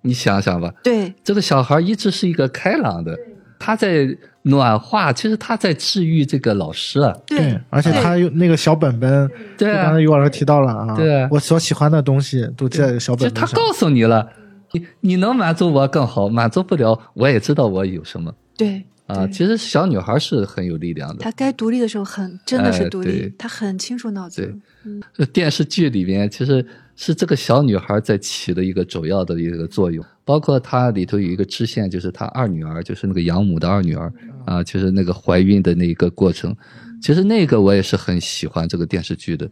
[0.03, 3.17] 你想想吧，对这个小孩一直是一个开朗的，
[3.59, 4.09] 他在
[4.43, 7.15] 暖化，其实他在治愈这个老师啊。
[7.27, 13.47] 对，而且他有那个小本本，对刚才于老师提到了啊，对啊我所喜欢的东西都在小本本上。
[13.47, 14.27] 他告诉你了，
[14.73, 18.33] 你你能满足我更好，满足不了我也知道我有什么。
[18.57, 21.17] 对啊，其实小女孩是很有力量的。
[21.23, 24.55] 她该独立的时候很真的是哎独立，对他很清楚脑子对。
[24.85, 26.65] 嗯呃电视剧里面其实
[27.01, 34.13] 是这个小女孩在起的一个主要的一个作用，包括它里头有一个支线，就是她二女儿，就是那个养母的二女儿
[34.45, 36.53] 啊，就是那个怀孕的那一个过程。
[37.01, 39.49] 其实那个我也是很喜欢这个电视剧的，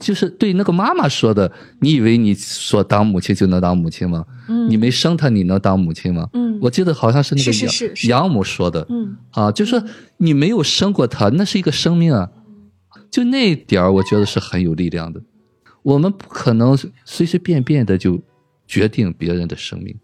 [0.00, 4.26] 就是对那个妈妈说的，你以为你说当母亲就能当母亲吗？
[4.48, 6.28] 嗯你没生她，你能当母亲吗？
[6.34, 9.82] 嗯我记得好像是那个养是是是养母说的，嗯啊，就说
[10.18, 12.28] 你没有生过她，那是一个生命啊，
[13.10, 15.22] 就那一点儿，我觉得是很有力量的。
[15.82, 18.20] 我们不可能随随便便的就
[18.66, 19.94] 决定别人的生命，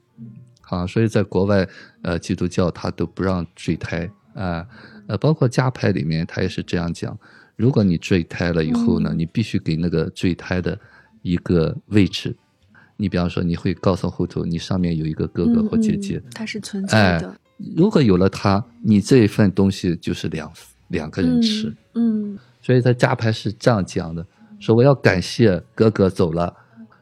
[0.63, 1.67] 啊，所以在国外，
[2.03, 4.67] 呃，基督教他都不让坠胎啊，
[5.07, 7.19] 呃，包括家派里面他也是这样讲，
[7.57, 10.79] 如果你坠胎了以后呢，你必须给那个坠胎的
[11.23, 12.37] 一个位置，
[12.97, 17.41] 你比方说你会告诉后头你上面有一个哥哥或姐姐，嗯嗯它是存在哎的。
[17.77, 20.53] 如果有了他，你这一份东西就是两
[20.89, 21.75] 两个人吃。
[21.95, 24.25] 嗯所以他家牌是这样讲的：
[24.59, 26.57] 说我要感谢哥哥走了，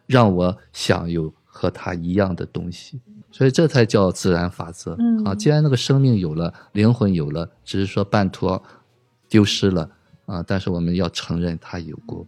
[0.06, 3.00] 让我享有和他一样的东西。
[3.30, 4.96] 所以这才叫自然法则。
[4.98, 8.60] 嗯啊，既然那个生命有了，灵魂有了，只是说半途
[9.28, 9.90] 丢失了
[10.24, 12.26] 啊，但是我们要承认他有过。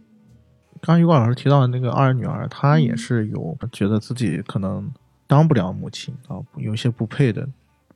[0.81, 4.89] 刚刚于光老师提到的那个二女儿，她也是有觉得自己可能
[5.27, 7.47] 当不了母亲啊，有些不配的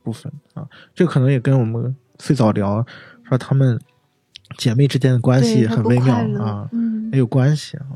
[0.02, 0.66] 部分啊。
[0.94, 2.84] 这可能也跟我们最早聊
[3.28, 3.80] 说他们
[4.56, 7.86] 姐妹之间的关系很微妙啊，嗯也有关系啊。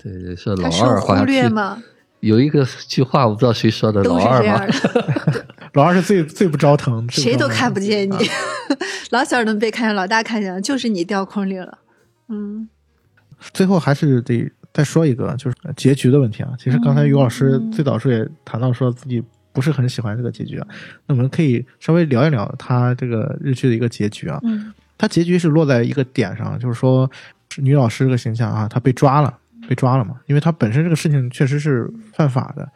[0.00, 1.82] 对对，是老二好忽略吗？
[2.20, 8.34] 有一个句话，我不知道谁说的，老二嘛是这样，的， 老二是最最不招疼，谁都看不见你啊。
[9.10, 11.78] 老小能被看见，老大看见了，就是你掉坑里了。
[12.28, 12.68] 嗯
[13.52, 16.52] 最后还是得再说一个，就是结局的问题啊。
[16.58, 20.66] 其实刚才于老师嗯最早时候也谈到说自己不是很喜欢这个结局啊，
[21.06, 24.40] 那我们可以稍微聊一聊他这个日剧的一个结局啊。
[24.42, 27.10] 嗯它结局是落在一个点上，就是说
[27.56, 29.38] 女老师这个形象啊，她被抓了，
[29.68, 32.68] 被抓了嘛，因为她本身这个事情确实是犯法的。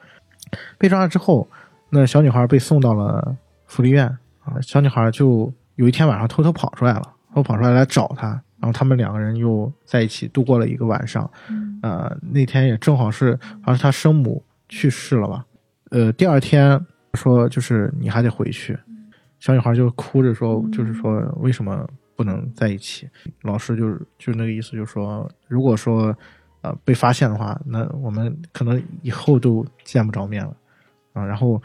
[0.78, 1.46] 被抓了之后，
[1.90, 4.06] 那小女孩被送到了福利院
[4.44, 7.02] 啊，小女孩就有一天晚上偷偷跑出来了，
[7.34, 8.28] 偷跑出来来找她，
[8.60, 11.28] 然后他们两个人又在一起度过了一个晚上。
[11.48, 15.44] 嗯呃，那天也正好是好像是她生母去世了吧，
[15.90, 16.80] 呃，第二天
[17.14, 18.78] 说就是你还得回去，
[19.40, 21.84] 小女孩就哭着说，就是说为什么
[22.22, 23.08] 不能在一起？
[23.42, 26.16] 老师就是就是那个意思，就是说如果说
[26.60, 30.56] 呃被发现的话，那我们可能以后都见不着面了
[31.12, 31.26] 啊。
[31.26, 31.60] 然后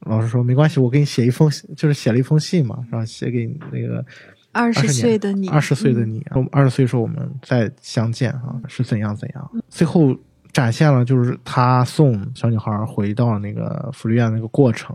[0.00, 4.04] 老师说没关系，我给你写一封，就是写了一封信嘛，然后写给你那个
[4.50, 9.50] 二十岁的你，二十岁的嗯，你，我二十岁时候我们再相见啊，是怎样怎样。
[9.68, 10.16] 最后
[10.52, 14.94] 展现了就是他送小女孩回到那个福利院那个过程。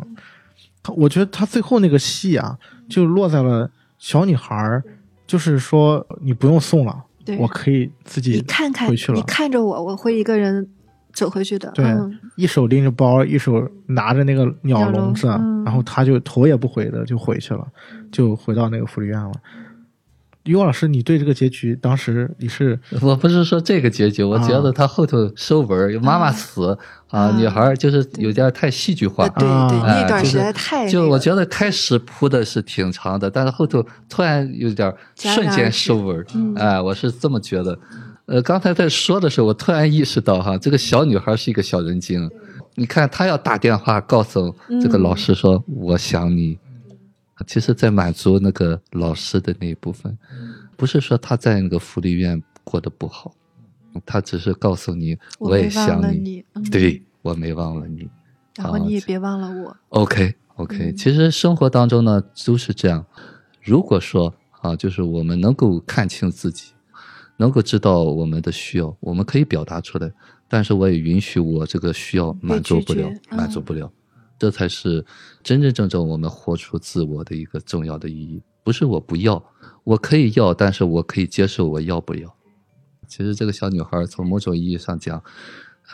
[0.83, 4.81] 他我觉得他最后那个戏啊，就落在了小女孩，
[5.27, 7.03] 就是说你不用送了，
[7.37, 10.67] 我可以自己看看回去了你看着我，我会一个人
[11.11, 11.69] 走回去的。
[11.75, 17.67] 对嗯一手拎着包，一手拿着那个鸟笼子，笼嗯然后他就头也不回的就回去了，
[18.11, 19.31] 就回到那个福利院了。
[20.51, 26.77] 于老师，你对这个结局当时你是我不是说这个结局，我觉啊得他后头收尾儿，有妈妈死
[27.09, 29.29] 啊，啊女孩儿就是有点太戏剧化呃。
[29.37, 37.77] 对啊对，那段实在太那个就我觉得开始铺的是挺长的，但是后头突然有点儿瞬间收尾儿嗯，哎，我是这么觉得。
[38.25, 42.29] 呃，刚才在说的时候，我突然意识到哈，这个小女孩是一个小人精。
[42.75, 46.57] 你看，她要打电话告诉这个嗯老师说：“我想你。”
[47.45, 50.17] 其实，在满足那个老师的那一部分，
[50.75, 53.35] 不是说他在那个福利院过得不好，
[54.05, 58.09] 他只是告诉你，我也想你，了你，嗯，对我没忘了你。
[58.55, 59.77] 然后你也别忘了我。
[59.89, 63.05] OK OK，、嗯其实生活当中呢都是这样。
[63.61, 66.71] 如果说啊，就是我们能够看清自己，
[67.37, 70.11] 能够知道我们的需要，我们可以表达出来，
[70.47, 73.91] 但是我也允许我这个需要满足不了满足不了，
[74.37, 75.05] 这才是
[75.43, 78.41] 真真正正我们活出自我的一个重要的意义。
[78.63, 79.43] 不是我不要，
[79.83, 82.35] 我可以要，但是我可以接受我要不要。
[83.07, 85.23] 其实这个小女孩从某种意义上讲，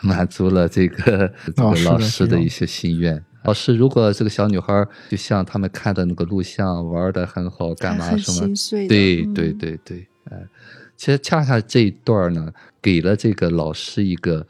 [0.02, 3.24] 满足了这个 这个老师的一些心愿。
[3.44, 8.52] 老师如果这个小女孩就像他们看的那个录像玩的很好，干嘛什么
[8.88, 10.48] 对对对对，哎，
[10.96, 12.52] 其实恰恰这一段呢，
[12.82, 14.46] 给了这个老师一个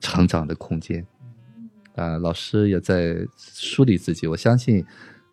[0.00, 1.06] 成长的空间。
[1.98, 4.26] 啊、老师也在梳理自己。
[4.26, 4.84] 我相信，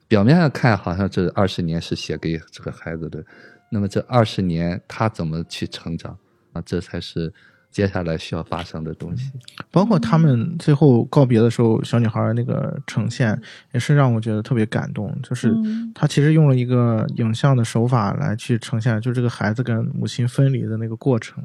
[0.08, 3.24] 表面上看好像这二十年是写给这个孩子的，
[3.72, 6.18] 那么这二十年他怎么去成长
[6.54, 6.62] 啊？
[6.66, 7.34] 这才是
[7.72, 9.32] 接下来需要发生的东西。
[9.70, 13.40] 包括他们最后告别的时候，小女孩那个呈现
[13.74, 15.16] 也是让我觉得特别感动。
[15.22, 21.44] 就是嗯他其实用了一个影像的手法来去呈现，就这个孩子跟母亲分离的那个过程。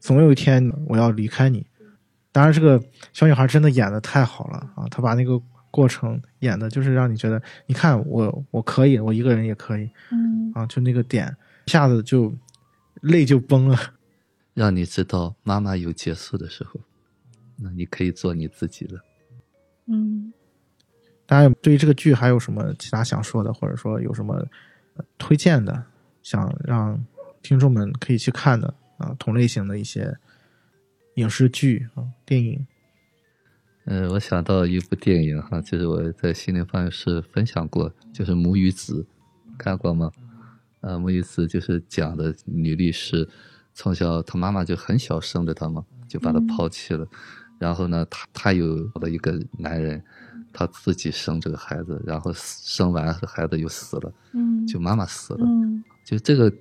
[0.00, 1.66] 总有一天我要离开你。
[2.32, 2.82] 当然，这个
[3.12, 4.88] 小女孩真的演的太好了啊！
[4.90, 5.40] 她把那个
[5.70, 10.66] 过程演的，就是让你觉得，你看我我可以，我一个人也可以嗯啊！
[10.66, 11.36] 就那个点，
[11.66, 12.34] 一下子就
[13.02, 13.78] 泪就崩了。
[14.54, 16.80] 让你知道妈妈有结束的时候，
[17.56, 19.00] 那你可以做你自己了。
[19.86, 20.32] 嗯
[21.26, 24.34] 大家对于这个剧还有什么其他想说的，或者说有什么
[24.96, 25.82] 呃推荐的，
[26.22, 27.02] 想让
[27.42, 30.14] 听众们可以去看的啊，同类型的一些
[31.14, 32.66] 影视剧啊、电影。
[33.84, 39.06] 呃，我想到一部电影哈，就是我在心灵方式分享过，就是《母与子》，
[39.58, 40.10] 看过吗？
[40.80, 43.28] 呃，《母与子》就是讲的女律师
[43.74, 47.06] 从小她妈妈就很小生的她嘛，就把她嗯抛弃了，
[47.58, 50.02] 然后呢，她她有了一个男人，
[50.52, 56.52] 她自己生这个孩子，然后生完孩子又死了，嗯，就妈妈死了，嗯就这个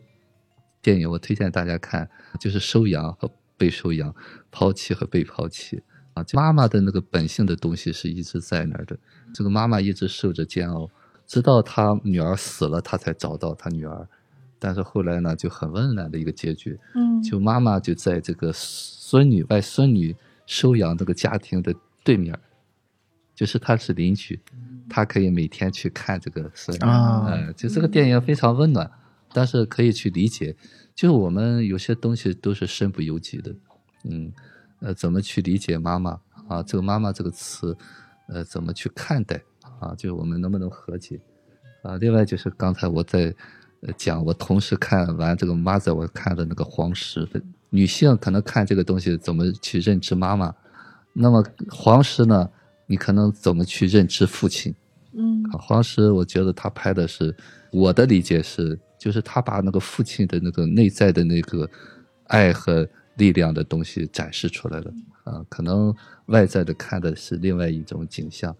[0.81, 2.09] 电影，我推荐大家看，
[2.39, 4.15] 就是收养和被收养，
[4.49, 5.83] 抛弃和被抛弃。
[6.15, 6.23] 啊。
[6.23, 8.97] 就妈妈的那个本性的东西是一直在那儿的，
[9.35, 10.89] 这个妈妈一直受着煎熬，
[11.27, 14.07] 直到她女儿死了，她才找到她女儿。
[14.63, 20.15] 但是后来呢，就很温暖的一个结局，嗯，就妈妈就在这个孙女外孙女
[20.45, 21.73] 收养这个家庭的
[22.03, 22.37] 对面，
[23.33, 24.39] 就是她是邻居，
[24.87, 26.81] 她可以每天去看这个孙女。
[26.83, 27.25] 啊。
[27.27, 28.91] 呃，就这个电影非常温暖，
[29.33, 30.55] 但是可以去理解，
[31.01, 33.51] 就是我们有些东西都是身不由己的，
[34.03, 34.31] 嗯，
[34.81, 36.11] 呃，怎么去理解妈妈
[36.47, 36.61] 啊？
[36.61, 37.75] 这个“妈妈”这个词，
[38.27, 39.41] 呃，怎么去看待
[39.79, 39.95] 啊？
[39.95, 41.19] 就是我们能不能和解
[41.81, 41.97] 啊？
[41.97, 43.33] 另外就是刚才我在
[43.81, 47.27] 呃讲，我同时看完这个《Mother》，我看的那个黄石，
[47.71, 50.53] 女性可能看这个东西怎么去认知妈妈，
[51.13, 52.47] 那么黄石呢，
[52.85, 54.75] 你可能怎么去认知父亲？
[55.13, 57.35] 嗯啊，黄石，我觉得他拍的是，
[57.71, 61.67] 我的理解是，就是他把那个父亲的那个内在的那个
[62.27, 64.93] 爱和力量的东西展示出来了。
[65.23, 65.91] 啊，可能
[66.27, 68.55] 外在的看的是另外一种景象，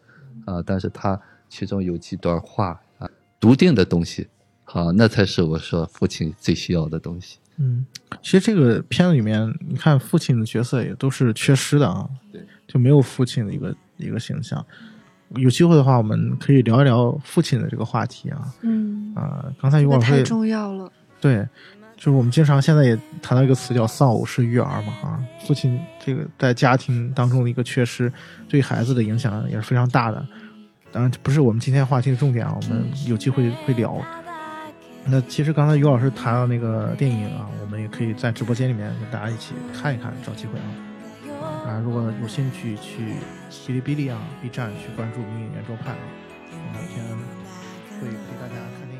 [0.45, 3.07] 啊，但是他其中有几段话啊，
[3.39, 4.27] 笃定的东西，
[4.63, 7.37] 啊，那才是我说父亲最需要的东西。
[7.57, 7.85] 嗯，
[8.23, 14.65] 其实这个片子里面，你看父亲的角色也都是缺失的啊，对，就没有父亲的一个一个形象。
[15.35, 20.91] 有机会的话，我们可以聊一聊父亲的这个话题啊嗯，啊、刚才于老师太重要了。
[21.19, 21.47] 对，
[21.95, 28.11] 就是我们经常现在也谈到一个词叫“丧偶式育儿”嘛啊，父亲这个在家庭当中的一个缺失，
[28.49, 30.25] 对孩子的影响也是非常大的。
[30.91, 33.95] 当然，这不是我们今天话题的重点啊，我们有机会会聊。
[35.05, 40.90] 那其实刚才于老师谈到那个电影啊，我们也可以在直播间里面跟大家一起看一看，找机会啊。
[41.79, 43.13] 如果有兴趣去
[43.49, 45.99] 哔哩哔哩啊、B 站去关注《迷影圆桌派》啊，
[46.51, 47.05] 我每天
[47.99, 48.90] 会陪大家看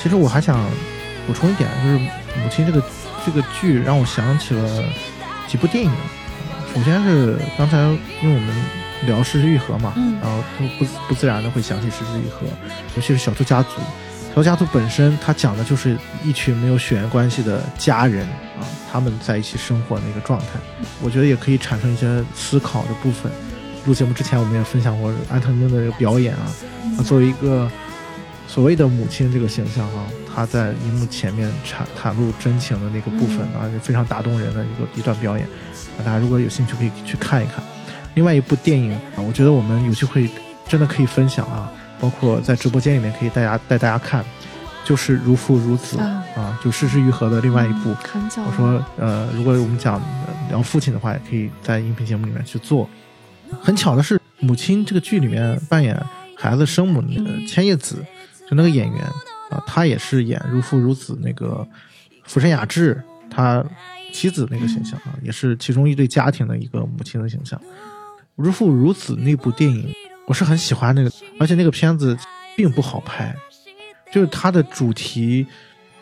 [0.00, 0.64] 其实我还想
[1.26, 2.82] 补充一点，就是母亲这个
[3.26, 4.84] 这个剧让我想起了
[5.46, 5.90] 几部电影。
[6.74, 7.76] 首先是刚才
[8.22, 8.54] 因为我们
[9.06, 12.46] 聊《失之愈合》嘛，嗯然后就不不自然的会想起《失之愈合》，
[12.96, 13.68] 尤其是小兔家族。
[14.30, 18.24] 小兔家族本身，它讲的就是一群没有血缘关系的家人
[18.58, 20.46] 啊，他们在一起生活的一个状态。
[21.02, 23.30] 我觉得也可以产生一些思考的部分。
[23.84, 26.46] 录节目之前，我们也分享过安藤樱的这个表演啊，
[26.96, 27.68] 他作为一个
[28.52, 35.46] 所谓的母亲这个形象啊，她在荧幕前面袒袒露真情的那个部分啊，就非常打动人的一个一段表演。
[35.46, 37.62] 啊，大家如果有兴趣可以去看一看。
[38.14, 40.28] 另外一部电影啊，我觉得我们有机会
[40.66, 41.70] 真的可以分享啊，
[42.00, 44.24] 包括在直播间里面可以大家带大家看，
[44.84, 47.94] 就是《如父如子》啊啊，就《失之愈合》的另外一部。
[47.94, 52.90] 我说，呃，如果我们讲呃聊父亲的话，也可以在音频节目里面去做。
[53.62, 55.96] 很巧的是，母亲这个剧里面扮演
[56.36, 57.00] 孩子生母
[57.46, 58.04] 千叶子，
[58.50, 59.04] 就那个演员
[59.50, 61.66] 啊，他也是演如父如子那个
[62.24, 63.00] 福山雅治
[63.30, 63.64] 他
[64.12, 67.60] 妻子那个形象啊，也是其中一对家庭的一个母亲的形象。
[68.34, 69.94] 如父如子那部电影，
[70.26, 72.16] 我是很喜欢那个，而且那个片子
[72.56, 73.34] 并不好拍，
[74.12, 75.46] 就是它的主题。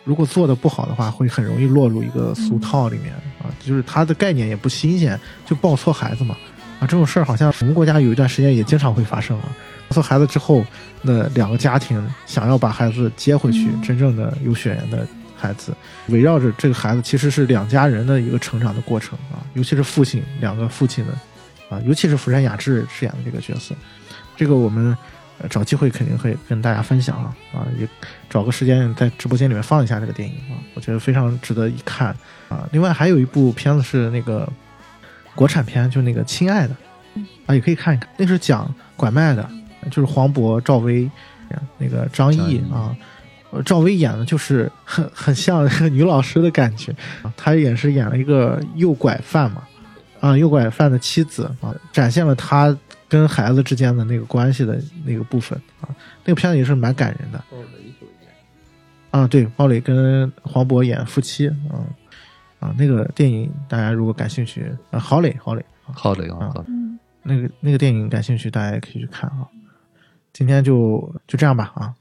[0.05, 3.13] 如果做的不好的话，会很容易落入一个俗套里面
[3.43, 6.35] 啊，就是它的概念也不新鲜，就抱错孩子嘛
[6.81, 9.45] 啊，这种事儿好像我们国家有一段时间也经常会发生啊。
[9.89, 10.65] 抱错孩子之后，
[11.03, 15.07] 那两个家庭想要把孩子接回去，真正的有血缘的
[15.37, 15.73] 孩子，
[16.09, 21.13] 围绕着这个孩子，其实是两家人的一个成长的过程啊，尤其是父亲两个父亲的
[21.69, 23.75] 啊，尤其是福山雅治饰演的这个角色，
[24.37, 24.97] 这个我们。
[25.41, 27.89] 呃，找机会肯定会跟大家分享啊啊，也
[28.29, 32.09] 找个时间在直播间里面放一下这个电影啊，我觉得非常值得一看
[32.49, 32.69] 啊。
[32.73, 34.53] 另外还有一部片子是那个
[35.37, 36.75] 国产片，就那个《亲爱的》
[37.47, 39.49] 啊，也可以看一看，那是讲拐卖的，
[39.91, 41.11] 就是黄渤、赵薇，
[41.79, 42.97] 那个张译啊，
[43.51, 46.93] 呃赵薇演的就是很 很像那 个女老师的感觉
[47.23, 49.63] 啊，她也是演了一个诱拐犯嘛，
[50.21, 52.77] 啊，诱拐犯的妻子啊，展现了她。
[53.11, 55.89] 跟孩子之间的那个关系的那个部分啊，
[56.27, 57.43] 那个片子也是蛮感人的。
[59.11, 61.89] 啊，对，鲍蕾跟黄渤演夫妻，啊
[62.61, 69.49] 啊，那个电影大家如果感兴趣，啊，郝蕾，郝蕾，郝蕾啊，嗯，那个那个电影感兴趣，大家也可以去看啊。
[70.33, 71.95] 今天就就这样吧，啊，